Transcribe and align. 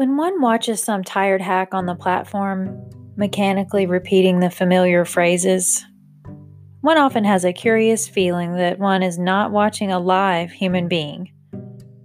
When 0.00 0.16
one 0.16 0.40
watches 0.40 0.82
some 0.82 1.04
tired 1.04 1.42
hack 1.42 1.74
on 1.74 1.84
the 1.84 1.94
platform 1.94 2.90
mechanically 3.16 3.84
repeating 3.84 4.40
the 4.40 4.48
familiar 4.48 5.04
phrases, 5.04 5.84
one 6.80 6.96
often 6.96 7.22
has 7.24 7.44
a 7.44 7.52
curious 7.52 8.08
feeling 8.08 8.56
that 8.56 8.78
one 8.78 9.02
is 9.02 9.18
not 9.18 9.50
watching 9.50 9.92
a 9.92 10.00
live 10.00 10.52
human 10.52 10.88
being, 10.88 11.30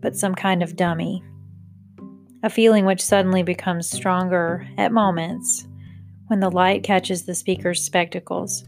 but 0.02 0.18
some 0.18 0.36
kind 0.36 0.62
of 0.62 0.76
dummy. 0.76 1.24
A 2.44 2.50
feeling 2.50 2.84
which 2.84 3.00
suddenly 3.00 3.44
becomes 3.44 3.90
stronger 3.90 4.68
at 4.78 4.92
moments 4.92 5.66
when 6.28 6.42
the 6.42 6.52
light 6.52 6.84
catches 6.84 7.24
the 7.24 7.34
speaker's 7.34 7.82
spectacles 7.82 8.66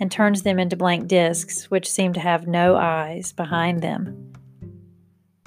and 0.00 0.10
turns 0.10 0.40
them 0.40 0.58
into 0.58 0.74
blank 0.74 1.06
discs 1.06 1.70
which 1.70 1.90
seem 1.90 2.14
to 2.14 2.20
have 2.20 2.46
no 2.46 2.76
eyes 2.76 3.30
behind 3.30 3.82
them. 3.82 4.32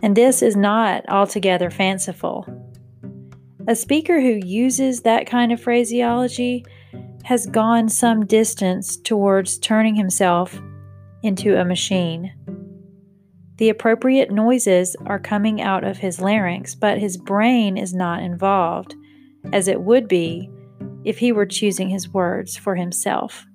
And 0.04 0.16
this 0.16 0.44
is 0.44 0.56
not 0.56 1.04
altogether 1.10 1.72
fanciful. 1.72 2.67
A 3.68 3.76
speaker 3.76 4.22
who 4.22 4.40
uses 4.46 5.02
that 5.02 5.28
kind 5.28 5.52
of 5.52 5.62
phraseology 5.62 6.66
has 7.24 7.46
gone 7.46 7.90
some 7.90 8.26
distance 8.26 8.96
towards 8.96 9.58
turning 9.58 9.96
himself 9.96 10.58
into 11.22 11.60
a 11.60 11.66
machine. 11.66 12.34
The 13.58 13.68
appropriate 13.68 14.32
noises 14.32 14.96
are 15.06 15.20
coming 15.20 15.62
out 15.62 15.84
of 15.84 15.98
his 15.98 16.22
larynx, 16.22 16.76
but 16.76 17.00
his 17.00 17.18
brain 17.18 17.76
is 17.76 17.94
not 17.94 18.24
involved, 18.24 18.96
as 19.52 19.68
it 19.68 19.82
would 19.82 20.08
be 20.08 20.50
if 21.04 21.18
he 21.18 21.34
were 21.34 21.46
choosing 21.46 21.90
his 21.90 22.08
words 22.08 22.56
for 22.56 22.76
himself. 22.76 23.46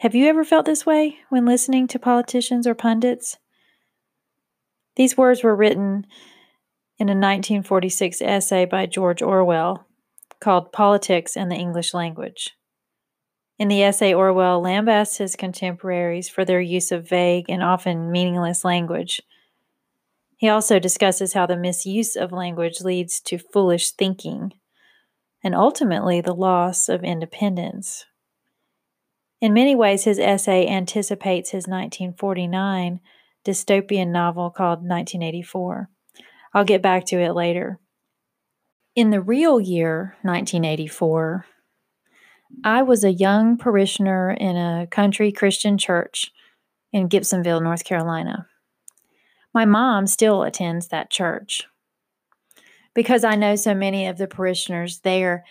Have 0.00 0.14
you 0.14 0.28
ever 0.28 0.44
felt 0.44 0.64
this 0.64 0.86
way 0.86 1.18
when 1.28 1.44
listening 1.44 1.86
to 1.88 1.98
politicians 1.98 2.66
or 2.66 2.74
pundits? 2.74 3.36
These 4.96 5.18
words 5.18 5.42
were 5.42 5.54
written 5.54 6.06
in 6.98 7.10
a 7.10 7.12
1946 7.12 8.22
essay 8.22 8.64
by 8.64 8.86
George 8.86 9.20
Orwell 9.20 9.84
called 10.40 10.72
Politics 10.72 11.36
and 11.36 11.52
the 11.52 11.56
English 11.56 11.92
Language. 11.92 12.56
In 13.58 13.68
the 13.68 13.82
essay, 13.82 14.14
Orwell 14.14 14.62
lambasts 14.62 15.18
his 15.18 15.36
contemporaries 15.36 16.30
for 16.30 16.46
their 16.46 16.62
use 16.62 16.90
of 16.90 17.06
vague 17.06 17.50
and 17.50 17.62
often 17.62 18.10
meaningless 18.10 18.64
language. 18.64 19.20
He 20.38 20.48
also 20.48 20.78
discusses 20.78 21.34
how 21.34 21.44
the 21.44 21.58
misuse 21.58 22.16
of 22.16 22.32
language 22.32 22.80
leads 22.80 23.20
to 23.20 23.36
foolish 23.36 23.90
thinking 23.90 24.54
and 25.44 25.54
ultimately 25.54 26.22
the 26.22 26.34
loss 26.34 26.88
of 26.88 27.04
independence. 27.04 28.06
In 29.40 29.54
many 29.54 29.74
ways, 29.74 30.04
his 30.04 30.18
essay 30.18 30.66
anticipates 30.66 31.50
his 31.50 31.66
1949 31.66 33.00
dystopian 33.44 34.08
novel 34.08 34.50
called 34.50 34.80
1984. 34.80 35.88
I'll 36.52 36.64
get 36.64 36.82
back 36.82 37.06
to 37.06 37.20
it 37.20 37.32
later. 37.32 37.78
In 38.94 39.10
the 39.10 39.20
real 39.20 39.60
year, 39.60 40.16
1984, 40.22 41.46
I 42.64 42.82
was 42.82 43.04
a 43.04 43.12
young 43.12 43.56
parishioner 43.56 44.32
in 44.32 44.56
a 44.56 44.86
country 44.86 45.32
Christian 45.32 45.78
church 45.78 46.32
in 46.92 47.08
Gibsonville, 47.08 47.62
North 47.62 47.84
Carolina. 47.84 48.46
My 49.54 49.64
mom 49.64 50.06
still 50.06 50.42
attends 50.42 50.88
that 50.88 51.10
church. 51.10 51.62
Because 52.92 53.22
I 53.22 53.36
know 53.36 53.54
so 53.54 53.72
many 53.72 54.06
of 54.06 54.18
the 54.18 54.26
parishioners 54.26 54.98
there, 55.00 55.44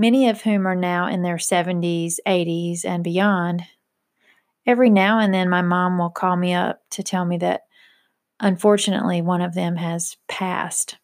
many 0.00 0.28
of 0.28 0.42
whom 0.42 0.66
are 0.66 0.74
now 0.74 1.06
in 1.06 1.22
their 1.22 1.36
70s, 1.36 2.16
80s, 2.26 2.84
and 2.84 3.04
beyond, 3.04 3.64
Every 4.66 4.90
now 4.90 5.18
and 5.18 5.32
then, 5.32 5.48
my 5.48 5.62
mom 5.62 5.98
will 5.98 6.10
call 6.10 6.36
me 6.36 6.54
up 6.54 6.82
to 6.90 7.02
tell 7.02 7.24
me 7.24 7.38
that 7.38 7.62
unfortunately 8.38 9.22
one 9.22 9.40
of 9.40 9.54
them 9.54 9.76
has 9.76 10.16
passed. 10.28 10.96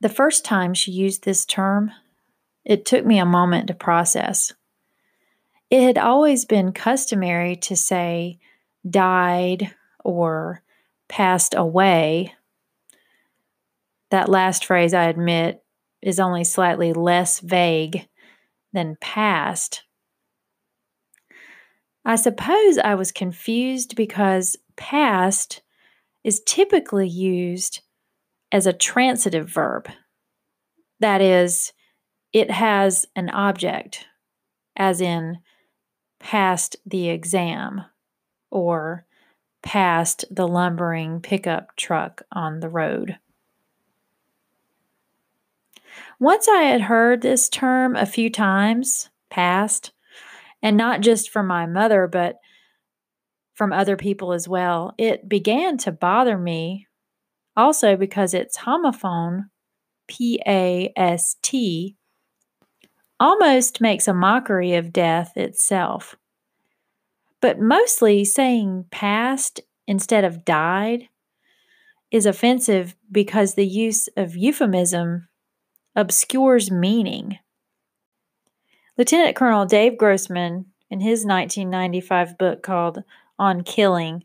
The 0.00 0.08
first 0.08 0.44
time 0.44 0.74
she 0.74 0.92
used 0.92 1.24
this 1.24 1.44
term, 1.44 1.90
it 2.64 2.84
took 2.84 3.04
me 3.04 3.18
a 3.18 3.26
moment 3.26 3.66
to 3.68 3.74
process. 3.74 4.52
It 5.70 5.82
had 5.82 5.98
always 5.98 6.44
been 6.44 6.72
customary 6.72 7.56
to 7.56 7.74
say 7.74 8.38
died 8.88 9.74
or 10.04 10.62
passed 11.08 11.54
away. 11.54 12.34
That 14.10 14.28
last 14.28 14.64
phrase, 14.64 14.94
I 14.94 15.04
admit, 15.04 15.62
is 16.02 16.20
only 16.20 16.44
slightly 16.44 16.92
less 16.92 17.40
vague 17.40 18.08
than 18.72 18.96
past. 19.00 19.82
I 22.04 22.16
suppose 22.16 22.78
I 22.78 22.94
was 22.94 23.12
confused 23.12 23.96
because 23.96 24.56
past 24.76 25.62
is 26.24 26.42
typically 26.46 27.08
used 27.08 27.82
as 28.52 28.66
a 28.66 28.72
transitive 28.72 29.48
verb. 29.48 29.88
That 31.00 31.20
is, 31.20 31.72
it 32.32 32.50
has 32.50 33.06
an 33.14 33.30
object, 33.30 34.06
as 34.76 35.00
in 35.00 35.38
passed 36.18 36.76
the 36.86 37.08
exam 37.08 37.82
or 38.50 39.06
passed 39.62 40.24
the 40.30 40.48
lumbering 40.48 41.20
pickup 41.20 41.76
truck 41.76 42.22
on 42.32 42.60
the 42.60 42.68
road. 42.68 43.18
Once 46.20 46.48
I 46.48 46.62
had 46.62 46.80
heard 46.82 47.22
this 47.22 47.48
term 47.48 47.94
a 47.94 48.06
few 48.06 48.28
times, 48.28 49.08
past, 49.30 49.92
and 50.62 50.76
not 50.76 51.00
just 51.00 51.30
from 51.30 51.46
my 51.46 51.66
mother, 51.66 52.08
but 52.08 52.36
from 53.54 53.72
other 53.72 53.96
people 53.96 54.32
as 54.32 54.48
well. 54.48 54.94
It 54.98 55.28
began 55.28 55.78
to 55.78 55.92
bother 55.92 56.36
me 56.36 56.86
also 57.56 57.96
because 57.96 58.34
its 58.34 58.58
homophone, 58.58 59.50
P 60.08 60.40
A 60.46 60.92
S 60.96 61.36
T, 61.42 61.96
almost 63.20 63.80
makes 63.80 64.08
a 64.08 64.14
mockery 64.14 64.74
of 64.74 64.92
death 64.92 65.36
itself. 65.36 66.16
But 67.40 67.60
mostly 67.60 68.24
saying 68.24 68.86
past 68.90 69.60
instead 69.86 70.24
of 70.24 70.44
died 70.44 71.08
is 72.10 72.26
offensive 72.26 72.96
because 73.10 73.54
the 73.54 73.66
use 73.66 74.08
of 74.16 74.36
euphemism 74.36 75.28
obscures 75.98 76.70
meaning. 76.70 77.40
Lieutenant 78.96 79.34
Colonel 79.34 79.66
Dave 79.66 79.98
Grossman, 79.98 80.66
in 80.88 81.00
his 81.00 81.26
1995 81.26 82.38
book 82.38 82.62
called 82.62 83.02
On 83.36 83.64
Killing, 83.64 84.22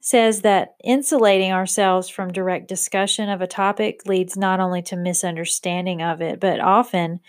says 0.00 0.40
that 0.40 0.76
insulating 0.82 1.52
ourselves 1.52 2.08
from 2.08 2.32
direct 2.32 2.68
discussion 2.68 3.28
of 3.28 3.42
a 3.42 3.46
topic 3.46 4.06
leads 4.06 4.34
not 4.34 4.60
only 4.60 4.80
to 4.80 4.96
misunderstanding 4.96 6.00
of 6.00 6.22
it, 6.22 6.40
but 6.40 6.58
often 6.58 7.20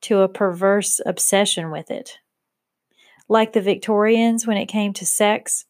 to 0.00 0.22
a 0.22 0.28
perverse 0.28 1.00
obsession 1.06 1.70
with 1.70 1.92
it. 1.92 2.18
Like 3.28 3.52
the 3.52 3.60
Victorians 3.60 4.48
when 4.48 4.56
it 4.56 4.66
came 4.66 4.92
to 4.94 5.06
sex, 5.06 5.64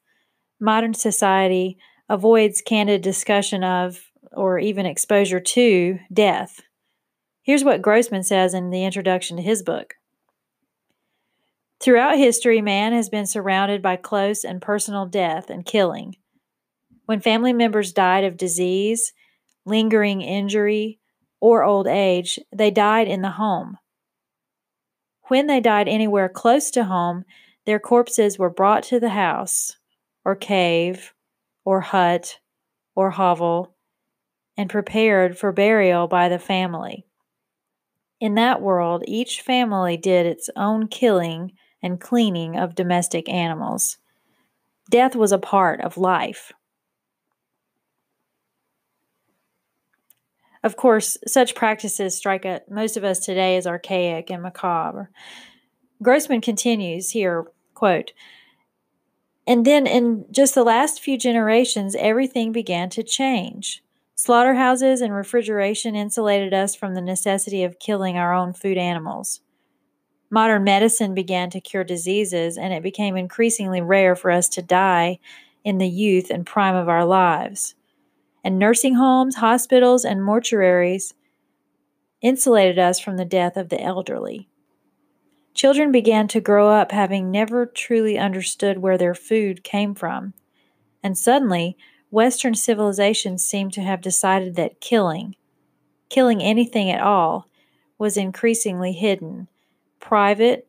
modern 0.59 0.95
society 0.95 1.77
avoids 2.09 2.63
candid 2.63 3.03
discussion 3.03 3.63
of, 3.63 4.11
or 4.33 4.59
even 4.59 4.87
exposure 4.87 5.41
to, 5.41 5.99
death. 6.11 6.63
Here's 7.47 7.63
what 7.63 7.81
Grossman 7.81 8.25
says 8.25 8.55
in 8.55 8.71
the 8.71 8.85
introduction 8.85 9.37
to 9.37 9.43
his 9.43 9.63
book. 9.63 9.95
Throughout 11.79 12.19
history, 12.19 12.61
man 12.61 12.93
has 12.93 13.09
been 13.09 13.25
surrounded 13.25 13.81
by 13.81 13.95
close 13.95 14.43
and 14.43 14.61
personal 14.61 15.07
death 15.07 15.49
and 15.49 15.65
killing. 15.65 16.17
When 17.05 17.21
family 17.21 17.53
members 17.53 17.93
died 17.93 18.25
of 18.25 18.37
disease, 18.37 19.13
lingering 19.65 20.23
injury, 20.23 20.99
or 21.39 21.63
old 21.63 21.87
age, 21.87 22.41
they 22.53 22.73
died 22.73 23.07
in 23.07 23.23
the 23.23 23.31
home. 23.31 23.79
When 25.29 25.47
they 25.47 25.61
died 25.61 25.87
anywhere 25.87 26.29
close 26.29 26.73
to 26.73 26.83
home, 26.83 27.25
their 27.65 27.79
corpses 27.79 28.41
were 28.41 28.51
brought 28.51 28.83
to 28.85 28.99
the 28.99 29.11
house, 29.11 29.77
or 30.25 30.35
cave, 30.35 31.15
or 31.65 31.81
hut, 31.81 32.41
or 32.97 33.11
hovel, 33.11 33.77
and 34.57 34.69
prepared 34.69 35.39
for 35.39 35.53
burial 35.53 36.09
by 36.09 36.29
the 36.29 36.41
family. 36.41 37.06
In 38.21 38.35
that 38.35 38.63
world, 38.63 39.05
each 39.07 39.43
family 39.43 39.97
did 39.97 40.27
its 40.27 40.49
own 40.57 40.89
killing 40.89 41.53
and 41.83 42.01
cleaning 42.01 42.57
of 42.57 42.75
domestic 42.75 43.29
animals. 43.29 43.99
Death 44.91 45.15
was 45.15 45.33
a 45.33 45.39
part 45.39 45.81
of 45.81 45.99
life. 45.99 46.53
Of 50.63 50.77
course, 50.77 51.17
such 51.27 51.55
practices 51.55 52.17
strike 52.17 52.47
most 52.69 52.97
of 52.97 53.05
us 53.05 53.21
today 53.21 53.57
as 53.57 53.67
archaic 53.67 54.31
and 54.31 54.43
macabre. 54.43 55.11
Grossman 56.03 56.41
continues 56.41 57.11
here, 57.11 57.47
quote, 57.75 58.13
and 59.47 59.65
then 59.65 59.87
in 59.87 60.25
just 60.31 60.55
the 60.55 60.65
last 60.65 61.01
few 61.01 61.17
generations, 61.17 61.95
everything 61.95 62.51
began 62.51 62.91
to 62.91 63.03
change. 63.03 63.83
Slaughterhouses 64.19 65.03
and 65.03 65.13
refrigeration 65.13 65.95
insulated 65.95 66.55
us 66.55 66.75
from 66.75 66.95
the 66.95 67.03
necessity 67.03 67.63
of 67.65 67.79
killing 67.79 68.17
our 68.17 68.33
own 68.33 68.55
food 68.55 68.79
animals. 68.79 69.43
Modern 70.31 70.65
medicine 70.65 71.15
began 71.15 71.51
to 71.51 71.61
cure 71.61 71.85
diseases, 71.85 72.57
and 72.57 72.73
it 72.73 72.83
became 72.83 73.15
increasingly 73.15 73.83
rare 73.83 74.17
for 74.17 74.31
us 74.31 74.49
to 74.49 74.63
die 74.63 75.19
in 75.65 75.77
the 75.77 75.89
youth 75.89 76.31
and 76.31 76.47
prime 76.47 76.75
of 76.75 76.89
our 76.89 77.05
lives. 77.05 77.75
And 78.43 78.59
nursing 78.59 78.95
homes, 78.95 79.37
hospitals, 79.37 80.03
and 80.03 80.23
mortuaries 80.23 81.13
insulated 82.23 82.79
us 82.79 82.99
from 82.99 83.19
the 83.19 83.25
death 83.27 83.59
of 83.59 83.69
the 83.69 83.81
elderly. 83.83 84.49
Children 85.53 85.93
began 85.93 86.27
to 86.29 86.41
grow 86.41 86.71
up 86.71 86.91
having 86.91 87.31
never 87.31 87.67
truly 87.67 88.17
understood 88.17 88.79
where 88.79 88.97
their 88.97 89.15
food 89.15 89.63
came 89.63 89.95
from. 89.95 90.33
And 91.03 91.19
suddenly, 91.19 91.77
Western 92.11 92.55
civilization 92.55 93.39
seemed 93.39 93.73
to 93.73 93.83
have 93.83 94.01
decided 94.01 94.55
that 94.55 94.81
killing, 94.81 95.35
killing 96.09 96.43
anything 96.43 96.91
at 96.91 97.01
all, 97.01 97.49
was 97.99 98.17
increasingly 98.17 98.93
hidden, 98.93 99.49
private, 100.01 100.69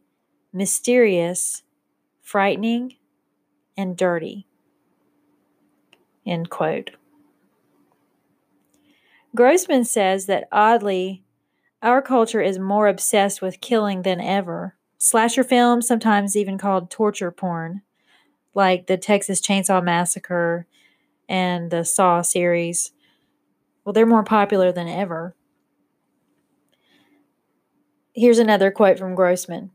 mysterious, 0.52 1.64
frightening, 2.22 2.96
and 3.78 3.96
dirty. 3.96 4.48
End 6.26 6.50
quote. 6.50 6.92
Grossman 9.36 9.86
says 9.86 10.26
that 10.26 10.48
oddly, 10.52 11.24
our 11.82 12.02
culture 12.02 12.42
is 12.42 12.58
more 12.58 12.88
obsessed 12.88 13.42
with 13.42 13.62
killing 13.62 14.02
than 14.02 14.20
ever. 14.20 14.76
Slasher 14.98 15.44
films, 15.44 15.88
sometimes 15.88 16.36
even 16.36 16.58
called 16.58 16.90
torture 16.90 17.30
porn, 17.30 17.84
like 18.56 18.88
the 18.88 18.98
Texas 18.98 19.40
Chainsaw 19.40 19.84
Massacre 19.84 20.66
and 21.28 21.72
the 21.72 21.84
Saw 21.84 22.22
series, 22.22 22.92
well, 23.84 23.94
they're 23.94 24.06
more 24.06 24.24
popular 24.24 24.72
than 24.72 24.88
ever. 24.88 25.36
Here's 28.14 28.40
another 28.40 28.72
quote 28.72 28.98
from 28.98 29.16
Grossman 29.16 29.72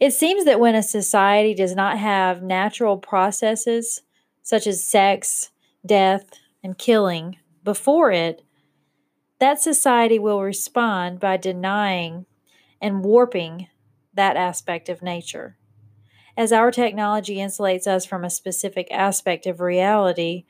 It 0.00 0.12
seems 0.12 0.44
that 0.44 0.60
when 0.60 0.74
a 0.74 0.82
society 0.82 1.54
does 1.54 1.74
not 1.74 1.98
have 1.98 2.42
natural 2.42 2.96
processes 2.96 4.02
such 4.42 4.66
as 4.66 4.82
sex, 4.82 5.50
death, 5.84 6.30
and 6.62 6.78
killing 6.78 7.36
before 7.64 8.10
it, 8.12 8.42
that 9.40 9.60
society 9.60 10.18
will 10.18 10.42
respond 10.42 11.20
by 11.20 11.36
denying 11.36 12.26
and 12.80 13.04
warping 13.04 13.68
that 14.14 14.36
aspect 14.36 14.88
of 14.88 15.02
nature. 15.02 15.56
As 16.36 16.52
our 16.52 16.70
technology 16.70 17.36
insulates 17.36 17.86
us 17.86 18.06
from 18.06 18.24
a 18.24 18.30
specific 18.30 18.88
aspect 18.90 19.46
of 19.46 19.60
reality, 19.60 20.44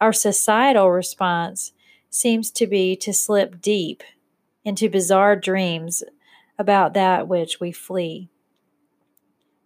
our 0.00 0.12
societal 0.12 0.90
response 0.90 1.72
seems 2.08 2.50
to 2.50 2.66
be 2.66 2.96
to 2.96 3.12
slip 3.12 3.60
deep 3.60 4.02
into 4.64 4.88
bizarre 4.88 5.36
dreams 5.36 6.02
about 6.58 6.94
that 6.94 7.28
which 7.28 7.60
we 7.60 7.72
flee. 7.72 8.28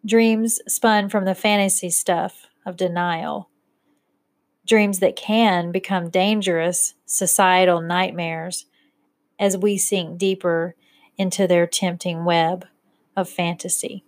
Dreams 0.05 0.61
spun 0.69 1.09
from 1.09 1.25
the 1.25 1.35
fantasy 1.35 1.91
stuff 1.91 2.47
of 2.67 2.77
denial. 2.77 3.49
Dreams 4.67 4.99
that 5.01 5.17
can 5.17 5.73
become 5.73 6.11
dangerous 6.11 6.95
societal 7.07 7.81
nightmares 7.81 8.67
as 9.39 9.57
we 9.57 9.77
sink 9.77 10.19
deeper 10.19 10.75
into 11.17 11.47
their 11.47 11.67
tempting 11.67 12.25
web 12.25 12.67
of 13.17 13.29
fantasy. 13.29 14.05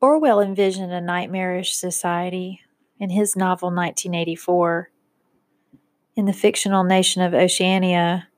Orwell 0.00 0.40
envisioned 0.40 0.92
a 0.92 1.00
nightmarish 1.00 1.74
society 1.74 2.60
in 2.98 3.10
his 3.10 3.36
novel 3.36 3.68
1984. 3.68 4.90
In 6.16 6.26
the 6.26 6.32
fictional 6.32 6.84
nation 6.84 7.22
of 7.22 7.34
Oceania, 7.34 8.28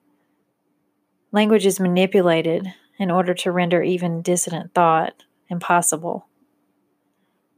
language 1.31 1.67
is 1.67 1.79
manipulated 1.79 2.73
in 2.99 3.11
order 3.11 3.35
to 3.35 3.53
render 3.53 3.83
even 3.83 4.23
dissident 4.23 4.73
thought 4.73 5.25
impossible. 5.51 6.27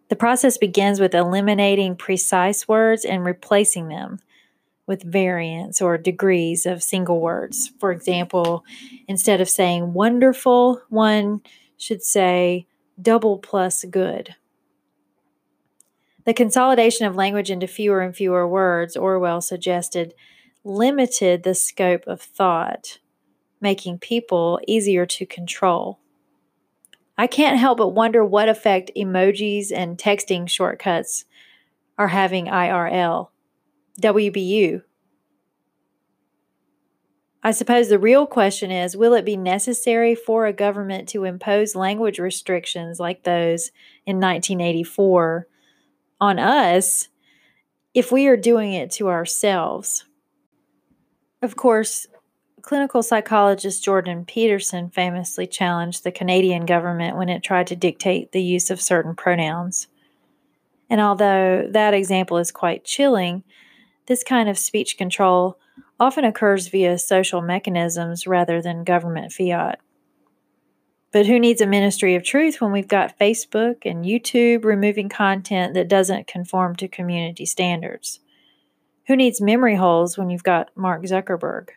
The 0.08 0.16
process 0.16 0.58
begins 0.58 0.98
with 0.98 1.14
eliminating 1.14 1.94
precise 1.94 2.66
words 2.66 3.04
and 3.04 3.24
replacing 3.24 3.88
them 3.88 4.18
with 4.88 5.04
variants 5.04 5.80
or 5.80 5.96
degrees 5.96 6.66
of 6.66 6.82
single 6.82 7.20
words. 7.20 7.70
For 7.78 7.92
example, 7.92 8.64
instead 9.06 9.40
of 9.40 9.48
saying 9.48 9.92
wonderful, 9.92 10.82
one 10.88 11.42
should 11.76 12.02
say 12.02 12.66
double 13.00 13.38
plus 13.38 13.84
good. 13.84 14.34
The 16.28 16.34
consolidation 16.34 17.06
of 17.06 17.16
language 17.16 17.50
into 17.50 17.66
fewer 17.66 18.02
and 18.02 18.14
fewer 18.14 18.46
words, 18.46 18.98
Orwell 18.98 19.40
suggested, 19.40 20.12
limited 20.62 21.42
the 21.42 21.54
scope 21.54 22.06
of 22.06 22.20
thought, 22.20 22.98
making 23.62 24.00
people 24.00 24.60
easier 24.66 25.06
to 25.06 25.24
control. 25.24 26.00
I 27.16 27.28
can't 27.28 27.58
help 27.58 27.78
but 27.78 27.94
wonder 27.94 28.22
what 28.22 28.50
effect 28.50 28.90
emojis 28.94 29.72
and 29.74 29.96
texting 29.96 30.50
shortcuts 30.50 31.24
are 31.96 32.08
having 32.08 32.44
IRL. 32.44 33.28
WBU, 33.98 34.82
I 37.42 37.52
suppose 37.52 37.88
the 37.88 37.98
real 37.98 38.26
question 38.26 38.70
is 38.70 38.98
will 38.98 39.14
it 39.14 39.24
be 39.24 39.38
necessary 39.38 40.14
for 40.14 40.44
a 40.44 40.52
government 40.52 41.08
to 41.08 41.24
impose 41.24 41.74
language 41.74 42.18
restrictions 42.18 43.00
like 43.00 43.22
those 43.22 43.70
in 44.04 44.20
1984 44.20 45.48
on 46.20 46.38
us 46.38 47.08
if 47.94 48.12
we 48.12 48.26
are 48.26 48.36
doing 48.36 48.72
it 48.72 48.90
to 48.92 49.08
ourselves? 49.08 50.04
Of 51.42 51.56
course, 51.56 52.06
clinical 52.62 53.02
psychologist 53.02 53.84
Jordan 53.84 54.24
Peterson 54.24 54.90
famously 54.90 55.46
challenged 55.46 56.04
the 56.04 56.12
Canadian 56.12 56.66
government 56.66 57.16
when 57.16 57.28
it 57.28 57.42
tried 57.42 57.66
to 57.68 57.76
dictate 57.76 58.32
the 58.32 58.42
use 58.42 58.70
of 58.70 58.80
certain 58.80 59.14
pronouns. 59.14 59.86
And 60.90 61.00
although 61.00 61.68
that 61.70 61.94
example 61.94 62.38
is 62.38 62.50
quite 62.50 62.84
chilling, 62.84 63.44
this 64.06 64.24
kind 64.24 64.48
of 64.48 64.58
speech 64.58 64.96
control 64.96 65.58
often 66.00 66.24
occurs 66.24 66.68
via 66.68 66.98
social 66.98 67.42
mechanisms 67.42 68.26
rather 68.26 68.60
than 68.62 68.84
government 68.84 69.32
fiat. 69.32 69.80
But 71.10 71.26
who 71.26 71.38
needs 71.38 71.60
a 71.60 71.66
ministry 71.66 72.14
of 72.14 72.22
truth 72.22 72.60
when 72.60 72.70
we've 72.70 72.88
got 72.88 73.18
Facebook 73.18 73.86
and 73.86 74.04
YouTube 74.04 74.64
removing 74.64 75.08
content 75.08 75.72
that 75.74 75.88
doesn't 75.88 76.26
conform 76.26 76.76
to 76.76 76.88
community 76.88 77.46
standards? 77.46 78.20
Who 79.06 79.16
needs 79.16 79.40
memory 79.40 79.76
holes 79.76 80.18
when 80.18 80.28
you've 80.28 80.42
got 80.42 80.68
Mark 80.76 81.02
Zuckerberg? 81.04 81.70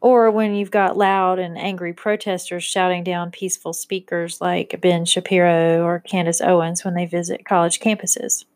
Or 0.00 0.30
when 0.30 0.54
you've 0.54 0.70
got 0.70 0.96
loud 0.96 1.38
and 1.38 1.58
angry 1.58 1.92
protesters 1.92 2.64
shouting 2.64 3.04
down 3.04 3.30
peaceful 3.30 3.74
speakers 3.74 4.40
like 4.40 4.80
Ben 4.80 5.04
Shapiro 5.04 5.84
or 5.84 6.00
Candace 6.00 6.40
Owens 6.40 6.86
when 6.86 6.94
they 6.94 7.04
visit 7.04 7.44
college 7.44 7.80
campuses? 7.80 8.46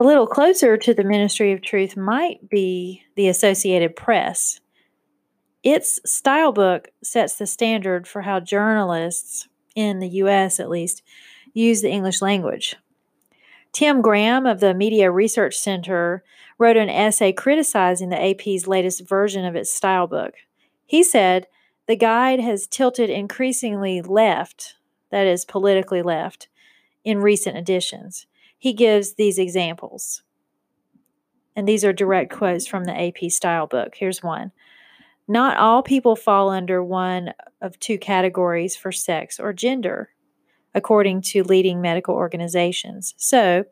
A 0.00 0.04
little 0.04 0.26
closer 0.26 0.76
to 0.76 0.92
the 0.92 1.04
ministry 1.04 1.52
of 1.52 1.62
truth 1.62 1.96
might 1.96 2.50
be 2.50 3.04
the 3.14 3.28
Associated 3.28 3.94
Press. 3.94 4.58
Its 5.64 5.98
style 6.04 6.52
book 6.52 6.90
sets 7.02 7.34
the 7.34 7.46
standard 7.46 8.06
for 8.06 8.22
how 8.22 8.38
journalists, 8.38 9.48
in 9.74 9.98
the 9.98 10.08
US 10.08 10.60
at 10.60 10.70
least, 10.70 11.02
use 11.52 11.82
the 11.82 11.90
English 11.90 12.22
language. 12.22 12.76
Tim 13.72 14.00
Graham 14.00 14.46
of 14.46 14.60
the 14.60 14.74
Media 14.74 15.10
Research 15.10 15.56
Center 15.56 16.22
wrote 16.58 16.76
an 16.76 16.88
essay 16.88 17.32
criticizing 17.32 18.10
the 18.10 18.22
AP's 18.22 18.68
latest 18.68 19.08
version 19.08 19.44
of 19.44 19.56
its 19.56 19.72
style 19.72 20.06
book. 20.06 20.34
He 20.86 21.02
said, 21.02 21.48
The 21.88 21.96
guide 21.96 22.38
has 22.38 22.68
tilted 22.68 23.10
increasingly 23.10 24.00
left, 24.00 24.76
that 25.10 25.26
is, 25.26 25.44
politically 25.44 26.02
left, 26.02 26.46
in 27.02 27.18
recent 27.18 27.56
editions 27.56 28.26
he 28.64 28.72
gives 28.72 29.12
these 29.12 29.38
examples. 29.38 30.22
And 31.54 31.68
these 31.68 31.84
are 31.84 31.92
direct 31.92 32.32
quotes 32.32 32.66
from 32.66 32.84
the 32.84 32.98
AP 32.98 33.30
style 33.30 33.66
book. 33.66 33.94
Here's 33.94 34.22
one 34.22 34.52
Not 35.26 35.56
all 35.56 35.82
people 35.82 36.16
fall 36.16 36.50
under 36.50 36.82
one 36.82 37.32
of 37.60 37.78
two 37.80 37.98
categories 37.98 38.76
for 38.76 38.92
sex 38.92 39.40
or 39.40 39.52
gender, 39.52 40.10
according 40.74 41.22
to 41.22 41.42
leading 41.42 41.80
medical 41.80 42.14
organizations. 42.14 43.14
So, 43.16 43.64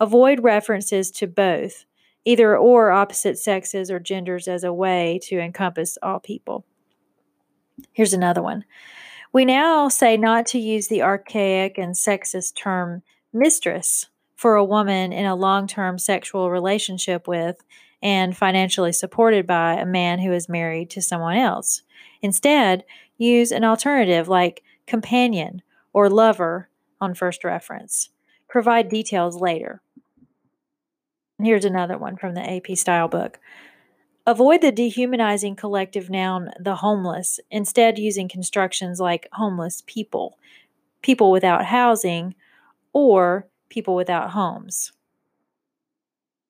avoid 0.00 0.42
references 0.42 1.10
to 1.12 1.26
both, 1.26 1.84
either 2.24 2.56
or 2.56 2.90
opposite 2.90 3.38
sexes 3.38 3.90
or 3.90 4.00
genders 4.00 4.48
as 4.48 4.64
a 4.64 4.72
way 4.72 5.20
to 5.24 5.38
encompass 5.38 5.96
all 6.02 6.18
people. 6.18 6.64
Here's 7.92 8.12
another 8.12 8.42
one. 8.42 8.64
We 9.32 9.44
now 9.44 9.88
say 9.88 10.16
not 10.16 10.46
to 10.46 10.58
use 10.58 10.88
the 10.88 11.02
archaic 11.02 11.78
and 11.78 11.94
sexist 11.94 12.56
term 12.56 13.02
mistress 13.32 14.06
for 14.34 14.54
a 14.54 14.64
woman 14.64 15.12
in 15.12 15.26
a 15.26 15.36
long 15.36 15.66
term 15.66 15.98
sexual 15.98 16.50
relationship 16.50 17.28
with 17.28 17.56
and 18.02 18.36
financially 18.36 18.92
supported 18.92 19.46
by 19.46 19.74
a 19.74 19.86
man 19.86 20.18
who 20.20 20.32
is 20.32 20.48
married 20.48 20.90
to 20.90 21.02
someone 21.02 21.36
else. 21.36 21.82
Instead, 22.22 22.84
use 23.16 23.50
an 23.50 23.64
alternative 23.64 24.28
like 24.28 24.62
companion 24.86 25.62
or 25.92 26.08
lover 26.10 26.68
on 27.00 27.14
first 27.14 27.44
reference. 27.44 28.10
Provide 28.48 28.88
details 28.88 29.40
later. 29.40 29.80
Here's 31.42 31.64
another 31.64 31.98
one 31.98 32.16
from 32.16 32.34
the 32.34 32.48
AP 32.48 32.76
style 32.76 33.08
book. 33.08 33.38
Avoid 34.26 34.60
the 34.60 34.72
dehumanizing 34.72 35.54
collective 35.54 36.10
noun, 36.10 36.50
the 36.58 36.76
homeless, 36.76 37.38
instead, 37.50 37.98
using 37.98 38.28
constructions 38.28 38.98
like 38.98 39.28
homeless 39.32 39.84
people, 39.86 40.38
people 41.02 41.30
without 41.30 41.66
housing, 41.66 42.34
or 42.92 43.46
people 43.68 43.94
without 43.94 44.30
homes. 44.30 44.92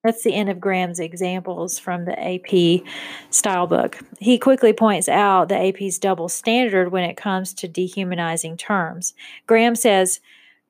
That's 0.07 0.23
the 0.23 0.35
end 0.35 0.49
of 0.49 0.61
Graham's 0.61 1.01
examples 1.01 1.81
from 1.81 2.05
the 2.05 2.17
AP 2.17 2.87
style 3.31 3.67
book. 3.67 3.99
He 4.21 4.39
quickly 4.39 4.73
points 4.73 5.09
out 5.09 5.49
the 5.49 5.59
AP's 5.59 5.99
double 5.99 6.29
standard 6.29 6.93
when 6.93 7.03
it 7.03 7.17
comes 7.17 7.53
to 7.55 7.67
dehumanizing 7.67 8.57
terms. 8.57 9.15
Graham 9.49 9.75
says, 9.75 10.21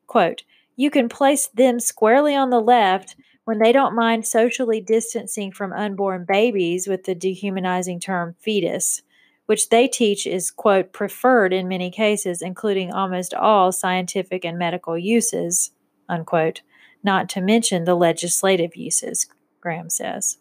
quote, 0.07 0.43
you 0.75 0.90
can 0.90 1.11
place 1.11 1.49
them 1.49 1.81
squarely 1.81 2.35
on 2.35 2.49
the 2.49 2.62
left 2.62 3.14
when 3.45 3.59
they 3.59 3.73
don't 3.73 3.95
mind 3.95 4.26
socially 4.26 4.81
distancing 4.81 5.52
from 5.52 5.75
unborn 5.75 6.25
babies 6.25 6.88
with 6.88 7.05
the 7.05 7.14
dehumanizing 7.14 8.00
term 8.00 8.37
fetus, 8.40 9.02
which 9.45 9.69
they 9.69 9.87
teach 9.87 10.26
is, 10.26 10.50
quote, 10.50 10.95
preferred 10.95 11.52
in 11.52 11.69
many 11.69 11.90
cases, 11.90 12.40
including 12.40 12.90
almost 12.90 13.35
all 13.35 13.71
scientific 13.71 14.47
and 14.47 14.59
medical 14.59 14.97
uses, 14.97 15.73
unquote 16.09 16.62
not 17.06 17.30
to 17.30 17.40
mention 17.40 17.84
the 17.84 17.94
legislative 17.94 18.76
uses, 18.76 19.26
Graham 19.62 19.88
says. 19.88 20.36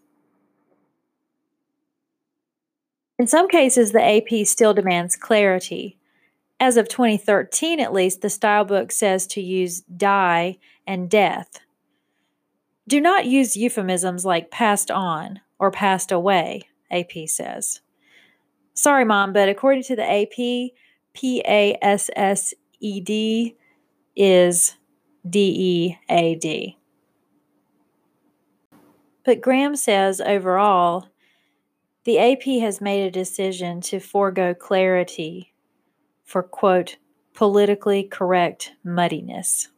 In 3.18 3.28
some 3.28 3.48
cases, 3.48 3.94
the 3.94 4.04
AP 4.04 4.46
still 4.46 4.74
demands 4.74 5.16
clarity. 5.16 5.98
As 6.60 6.76
of 6.76 6.90
2013, 6.90 7.80
at 7.80 7.94
least, 7.94 8.22
the 8.22 8.30
style 8.30 8.66
book 8.66 8.92
says 8.92 9.26
to 9.28 9.42
use 9.42 9.82
die 9.82 10.58
and 10.86 11.10
death. 11.10 11.60
Do 12.88 13.00
not 13.00 13.26
use 13.26 13.56
euphemisms 13.56 14.26
like 14.26 14.52
passed 14.52 14.92
on 14.92 15.40
or 15.60 15.72
passed 15.72 16.12
away, 16.12 16.64
AP 16.92 17.28
says. 17.28 17.80
Sorry, 18.74 19.06
Mom, 19.06 19.32
but 19.32 19.48
according 19.48 19.84
to 19.84 19.96
the 19.96 20.04
AP, 20.04 20.74
P 21.14 21.42
A 21.48 21.78
S 21.82 22.10
S 22.16 22.54
E 22.82 23.00
D 23.00 23.56
is 24.16 24.76
D 25.28 25.40
E 25.58 25.98
A 26.10 26.36
D. 26.36 26.78
But 29.24 29.42
Graham 29.42 29.76
says 29.76 30.22
overall, 30.22 31.08
the 32.04 32.20
AP 32.20 32.44
has 32.62 32.80
made 32.80 33.04
a 33.04 33.12
decision 33.12 33.82
to 33.82 34.00
forego 34.00 34.54
clarity 34.54 35.54
for, 36.24 36.44
quote, 36.44 36.98
politically 37.34 38.04
correct 38.04 38.74
muddiness. 38.84 39.70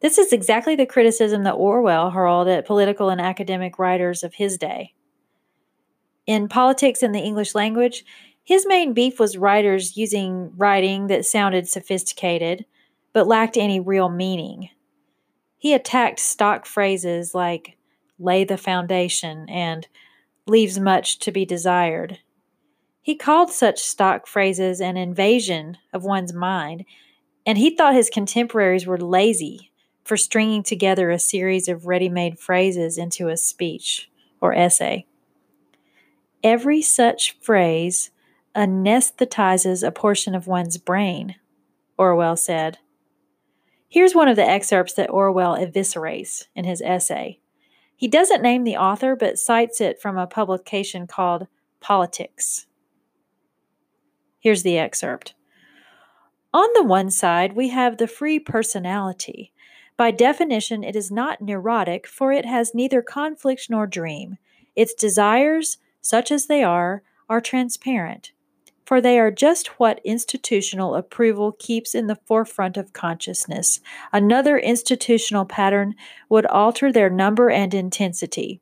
This 0.00 0.18
is 0.18 0.32
exactly 0.32 0.74
the 0.74 0.86
criticism 0.86 1.44
that 1.44 1.52
Orwell 1.52 2.10
hurled 2.10 2.48
at 2.48 2.66
political 2.66 3.10
and 3.10 3.20
academic 3.20 3.78
writers 3.78 4.24
of 4.24 4.34
his 4.34 4.56
day. 4.56 4.94
In 6.26 6.48
Politics 6.48 7.02
in 7.02 7.12
the 7.12 7.20
English 7.20 7.54
Language, 7.54 8.04
his 8.42 8.66
main 8.66 8.94
beef 8.94 9.20
was 9.20 9.36
writers 9.36 9.96
using 9.96 10.52
writing 10.56 11.06
that 11.06 11.26
sounded 11.26 11.68
sophisticated 11.68 12.64
but 13.12 13.26
lacked 13.26 13.56
any 13.56 13.80
real 13.80 14.08
meaning. 14.08 14.70
He 15.58 15.74
attacked 15.74 16.18
stock 16.18 16.66
phrases 16.66 17.34
like 17.34 17.76
lay 18.18 18.44
the 18.44 18.56
foundation 18.56 19.48
and 19.48 19.86
leaves 20.46 20.78
much 20.78 21.18
to 21.20 21.32
be 21.32 21.44
desired. 21.44 22.18
He 23.00 23.14
called 23.14 23.50
such 23.50 23.80
stock 23.80 24.26
phrases 24.26 24.80
an 24.80 24.96
invasion 24.96 25.78
of 25.92 26.04
one's 26.04 26.32
mind, 26.32 26.84
and 27.44 27.58
he 27.58 27.74
thought 27.74 27.94
his 27.94 28.10
contemporaries 28.10 28.86
were 28.86 28.98
lazy 28.98 29.72
for 30.04 30.16
stringing 30.16 30.62
together 30.62 31.10
a 31.10 31.18
series 31.18 31.68
of 31.68 31.86
ready 31.86 32.08
made 32.08 32.38
phrases 32.38 32.98
into 32.98 33.28
a 33.28 33.36
speech 33.36 34.10
or 34.40 34.54
essay. 34.54 35.06
Every 36.42 36.82
such 36.82 37.36
phrase 37.40 38.10
anesthetizes 38.54 39.86
a 39.86 39.92
portion 39.92 40.34
of 40.34 40.46
one's 40.46 40.76
brain, 40.76 41.36
Orwell 41.96 42.36
said. 42.36 42.78
Here's 43.92 44.14
one 44.14 44.26
of 44.26 44.36
the 44.36 44.48
excerpts 44.48 44.94
that 44.94 45.10
Orwell 45.10 45.54
eviscerates 45.54 46.46
in 46.56 46.64
his 46.64 46.80
essay. 46.80 47.40
He 47.94 48.08
doesn't 48.08 48.40
name 48.40 48.64
the 48.64 48.78
author, 48.78 49.14
but 49.14 49.38
cites 49.38 49.82
it 49.82 50.00
from 50.00 50.16
a 50.16 50.26
publication 50.26 51.06
called 51.06 51.46
Politics. 51.78 52.64
Here's 54.38 54.62
the 54.62 54.78
excerpt. 54.78 55.34
On 56.54 56.70
the 56.72 56.82
one 56.82 57.10
side, 57.10 57.52
we 57.52 57.68
have 57.68 57.98
the 57.98 58.06
free 58.06 58.38
personality. 58.38 59.52
By 59.98 60.10
definition, 60.10 60.82
it 60.82 60.96
is 60.96 61.10
not 61.10 61.42
neurotic, 61.42 62.06
for 62.06 62.32
it 62.32 62.46
has 62.46 62.74
neither 62.74 63.02
conflict 63.02 63.66
nor 63.68 63.86
dream. 63.86 64.38
Its 64.74 64.94
desires, 64.94 65.76
such 66.00 66.32
as 66.32 66.46
they 66.46 66.64
are, 66.64 67.02
are 67.28 67.42
transparent 67.42 68.32
for 68.84 69.00
they 69.00 69.18
are 69.18 69.30
just 69.30 69.78
what 69.78 70.00
institutional 70.04 70.94
approval 70.94 71.52
keeps 71.52 71.94
in 71.94 72.06
the 72.06 72.18
forefront 72.26 72.76
of 72.76 72.92
consciousness. 72.92 73.80
Another 74.12 74.58
institutional 74.58 75.44
pattern 75.44 75.94
would 76.28 76.46
alter 76.46 76.92
their 76.92 77.10
number 77.10 77.50
and 77.50 77.74
intensity. 77.74 78.60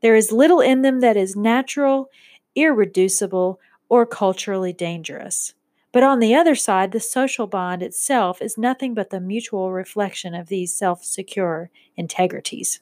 There 0.00 0.14
is 0.14 0.32
little 0.32 0.60
in 0.60 0.82
them 0.82 1.00
that 1.00 1.16
is 1.16 1.34
natural, 1.34 2.10
irreducible, 2.54 3.60
or 3.88 4.06
culturally 4.06 4.72
dangerous. 4.72 5.54
But 5.92 6.02
on 6.02 6.18
the 6.18 6.34
other 6.34 6.54
side, 6.54 6.92
the 6.92 7.00
social 7.00 7.46
bond 7.46 7.82
itself 7.82 8.42
is 8.42 8.58
nothing 8.58 8.94
but 8.94 9.10
the 9.10 9.20
mutual 9.20 9.72
reflection 9.72 10.34
of 10.34 10.48
these 10.48 10.74
self 10.74 11.04
secure 11.04 11.70
integrities. 11.96 12.80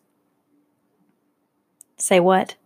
Say 1.97 2.21
what? 2.21 2.57